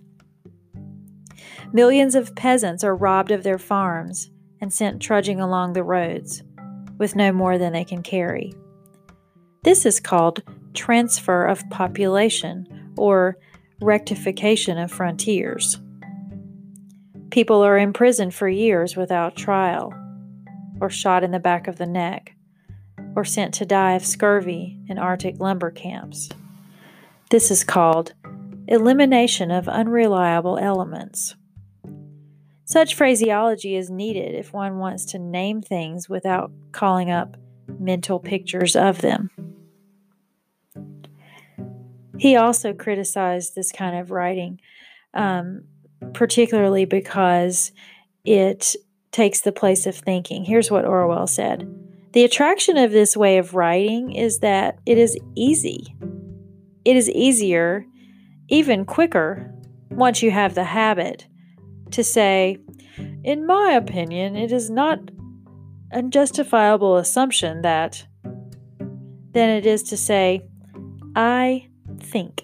Millions 1.73 2.15
of 2.15 2.35
peasants 2.35 2.83
are 2.83 2.97
robbed 2.97 3.31
of 3.31 3.43
their 3.43 3.59
farms 3.59 4.31
and 4.61 4.73
sent 4.73 5.01
trudging 5.01 5.41
along 5.41 5.73
the 5.73 5.83
roads 5.83 6.43
with 6.99 7.15
no 7.15 7.31
more 7.31 7.59
than 7.59 7.73
they 7.73 7.85
can 7.85 8.03
carry. 8.03 8.53
This 9.63 9.87
is 9.87 10.01
called 10.01 10.43
transfer 10.75 11.45
of 11.45 11.69
population 11.71 12.93
or 12.97 13.37
rectification 13.81 14.77
of 14.79 14.91
frontiers. 14.91 15.79
People 17.31 17.63
are 17.63 17.79
imprisoned 17.79 18.35
for 18.35 18.49
years 18.49 18.97
without 18.97 19.37
trial 19.37 19.93
or 20.81 20.91
shot 20.91 21.23
in 21.23 21.31
the 21.31 21.39
back 21.39 21.69
of 21.69 21.77
the 21.77 21.87
neck 21.87 22.35
or 23.19 23.25
sent 23.25 23.53
to 23.53 23.67
die 23.67 23.95
of 23.95 24.07
scurvy 24.07 24.79
in 24.87 24.97
Arctic 24.97 25.41
lumber 25.41 25.73
camps. 25.73 26.29
This 27.31 27.51
is 27.51 27.65
called 27.65 28.15
elimination 28.69 29.51
of 29.51 29.69
unreliable 29.69 30.57
elements. 30.57 31.35
Such 32.65 32.95
phraseology 32.95 33.75
is 33.75 33.91
needed 33.91 34.37
if 34.37 34.53
one 34.53 34.79
wants 34.79 35.05
to 35.07 35.19
name 35.19 35.63
things 35.63 36.09
without 36.09 36.53
calling 36.71 37.11
up 37.11 37.37
mental 37.77 38.21
pictures 38.21 38.77
of 38.77 39.01
them. 39.01 39.31
He 42.19 42.37
also 42.37 42.73
criticized 42.73 43.57
this 43.57 43.73
kind 43.73 43.97
of 43.97 44.13
writing, 44.13 44.61
um, 45.13 45.65
particularly 46.13 46.85
because 46.85 47.73
it 48.25 48.77
takes 49.11 49.41
the 49.41 49.51
place 49.51 49.87
of 49.87 49.97
thinking. 49.97 50.45
Here's 50.45 50.71
what 50.71 50.85
Orwell 50.85 51.27
said 51.27 51.88
The 52.19 52.25
attraction 52.25 52.77
of 52.77 52.91
this 52.91 53.17
way 53.17 53.39
of 53.39 53.55
writing 53.55 54.11
is 54.11 54.41
that 54.41 54.81
it 54.85 54.99
is 54.99 55.17
easy. 55.37 55.95
It 56.85 56.97
is 56.97 57.09
easier, 57.09 57.87
even 58.49 58.85
quicker, 58.85 59.55
once 59.91 60.21
you 60.21 60.33
have 60.33 60.57
the 60.57 60.65
habit, 60.65 61.29
to 61.93 62.03
say, 62.03 62.59
In 63.23 63.47
my 63.47 63.71
opinion, 63.71 64.35
it 64.35 64.51
is 64.51 64.69
not 64.69 64.99
a 65.93 66.03
justifiable 66.03 66.97
assumption 66.97 67.63
that, 67.63 68.05
than 69.31 69.51
it 69.51 69.65
is 69.65 69.85
to 69.85 69.97
say, 69.97 70.43
I 71.15 71.69
think. 72.01 72.43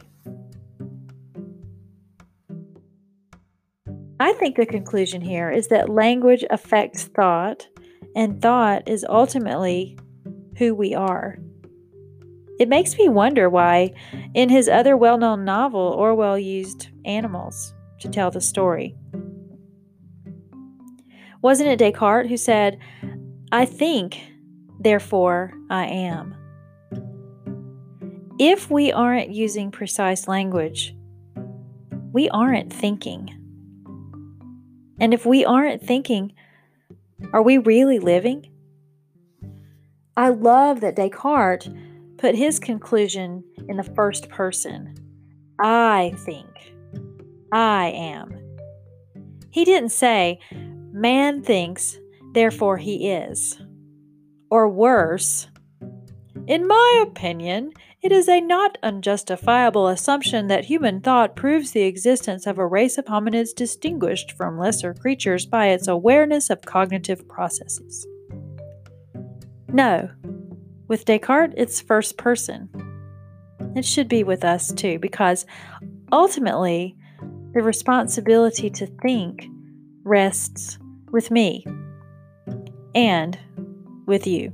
I 4.21 4.35
think 4.35 4.55
the 4.55 4.67
conclusion 4.67 5.21
here 5.21 5.51
is 5.51 5.67
that 5.67 5.89
language 5.89 6.45
affects 6.49 7.07
thought, 7.07 7.67
and 8.15 8.41
thought 8.41 8.89
is 8.89 9.05
ultimately 9.09 9.99
who 10.59 10.75
we 10.75 10.95
are. 10.95 11.39
It 12.59 12.69
makes 12.69 12.97
me 12.97 13.09
wonder 13.09 13.51
why, 13.51 13.95
in 14.33 14.49
his 14.49 14.69
other 14.69 14.97
well 14.97 15.19
known 15.19 15.45
novel, 15.45 15.81
Orwell 15.81 16.39
used 16.39 16.89
animals 17.05 17.75
to 17.99 18.09
tell 18.09 18.31
the 18.31 18.41
story. 18.41 18.95
Wasn't 21.43 21.69
it 21.69 21.79
Descartes 21.79 22.29
who 22.29 22.37
said, 22.37 22.79
I 23.51 23.65
think, 23.65 24.21
therefore 24.79 25.53
I 25.69 25.87
am? 25.87 26.37
If 28.39 28.71
we 28.71 28.93
aren't 28.93 29.31
using 29.31 29.71
precise 29.71 30.27
language, 30.27 30.95
we 32.13 32.29
aren't 32.31 32.73
thinking. 32.73 33.31
And 35.01 35.13
if 35.13 35.27
we 35.27 35.45
aren't 35.45 35.83
thinking, 35.83 36.33
are 37.33 37.43
we 37.43 37.59
really 37.59 37.99
living? 37.99 38.51
I 40.17 40.29
love 40.29 40.81
that 40.81 40.97
Descartes 40.97 41.69
put 42.19 42.35
his 42.35 42.59
conclusion 42.59 43.43
in 43.69 43.77
the 43.77 43.83
first 43.83 44.29
person 44.29 44.95
I 45.61 46.15
think, 46.25 46.75
I 47.53 47.87
am. 47.91 48.57
He 49.51 49.65
didn't 49.65 49.91
say, 49.91 50.41
man 50.53 51.43
thinks, 51.43 51.99
therefore 52.33 52.77
he 52.77 53.11
is. 53.11 53.61
Or 54.51 54.69
worse, 54.69 55.49
in 56.47 56.67
my 56.67 57.05
opinion, 57.07 57.73
it 58.05 58.13
is 58.13 58.29
a 58.29 58.39
not 58.43 58.77
unjustifiable 58.83 59.89
assumption 59.89 60.49
that 60.49 60.67
human 60.67 61.01
thought 61.01 61.35
proves 61.35 61.71
the 61.71 61.85
existence 61.85 62.47
of 62.47 62.59
a 62.59 62.67
race 62.67 62.99
of 62.99 63.07
hominids 63.07 63.55
distinguished 63.55 64.33
from 64.33 64.59
lesser 64.59 64.93
creatures 64.93 65.47
by 65.47 65.69
its 65.69 65.89
awareness 65.89 66.51
of 66.51 66.61
cognitive 66.61 67.27
processes. 67.27 68.07
No, 69.69 70.11
with 70.87 71.07
Descartes, 71.07 71.55
it's 71.57 71.81
first 71.81 72.19
person. 72.19 72.69
It 73.75 73.87
should 73.87 74.09
be 74.09 74.23
with 74.23 74.45
us 74.45 74.71
too, 74.71 74.99
because 74.99 75.47
ultimately, 76.13 76.95
the 77.55 77.63
responsibility 77.63 78.69
to 78.69 78.87
think 78.87 79.47
rests 80.03 80.79
with 81.11 81.31
me 81.31 81.65
and 82.95 83.39
with 84.05 84.27
you. 84.27 84.53